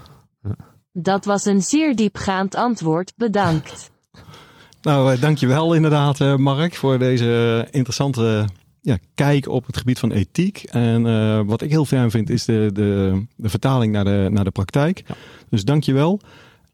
Dat 0.93 1.25
was 1.25 1.45
een 1.45 1.63
zeer 1.63 1.97
diepgaand 1.97 2.55
antwoord, 2.55 3.13
bedankt. 3.17 3.91
Nou, 4.83 5.13
eh, 5.13 5.21
dankjewel 5.21 5.75
inderdaad, 5.75 6.21
eh, 6.21 6.37
Mark, 6.37 6.75
voor 6.75 6.99
deze 6.99 7.67
interessante 7.71 8.47
ja, 8.81 8.99
kijk 9.15 9.49
op 9.49 9.67
het 9.67 9.77
gebied 9.77 9.99
van 9.99 10.13
ethiek. 10.13 10.63
En 10.63 11.07
eh, 11.07 11.41
wat 11.47 11.63
ik 11.63 11.71
heel 11.71 11.85
fijn 11.85 12.11
vind, 12.11 12.31
is 12.31 12.45
de, 12.45 12.71
de, 12.73 13.23
de 13.37 13.49
vertaling 13.49 13.93
naar 13.93 14.05
de, 14.05 14.29
naar 14.31 14.45
de 14.45 14.51
praktijk. 14.51 15.03
Ja. 15.07 15.15
Dus 15.51 15.65
dankjewel. 15.65 16.21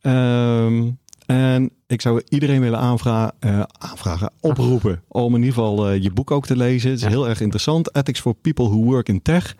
Ehm 0.01 0.91
en 1.27 1.71
ik 1.93 2.01
zou 2.01 2.23
iedereen 2.29 2.61
willen 2.61 2.79
aanvra 2.79 3.33
eh, 3.39 3.63
aanvragen, 3.79 4.31
oproepen 4.41 5.03
om 5.09 5.35
in 5.35 5.41
ieder 5.41 5.55
geval 5.55 5.89
eh, 5.89 6.03
je 6.03 6.11
boek 6.11 6.31
ook 6.31 6.47
te 6.47 6.57
lezen. 6.57 6.89
Het 6.91 6.99
is 6.99 7.05
Ja. 7.05 7.11
heel 7.11 7.29
erg 7.29 7.41
interessant. 7.41 7.95
Ethics 7.95 8.21
for 8.21 8.35
People 8.35 8.65
Who 8.69 8.83
Work 8.83 9.09
in 9.09 9.23
Tech. 9.23 9.55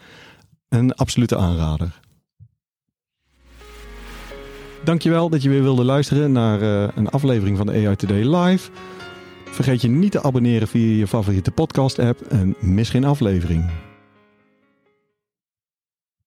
Een 0.69 0.95
absolute 0.95 1.37
aanrader. 1.37 2.01
Dankjewel 4.85 5.29
dat 5.29 5.43
je 5.43 5.49
weer 5.49 5.63
wilde 5.63 5.85
luisteren 5.85 6.33
naar 6.33 6.63
eh, 6.63 6.89
een 6.95 7.09
aflevering 7.09 7.57
van 7.57 7.67
de 7.67 7.73
AI 7.87 7.97
Today 7.97 8.37
Live. 8.37 8.71
Vergeet 9.45 9.81
je 9.81 9.89
niet 9.89 10.13
te 10.13 10.23
abonneren 10.23 10.69
via 10.69 10.97
je 10.97 11.07
favoriete 11.07 11.51
podcast 11.51 11.99
app 11.99 12.21
en 12.21 12.55
mis 12.61 12.91
geen 12.91 13.05
aflevering. 13.05 13.71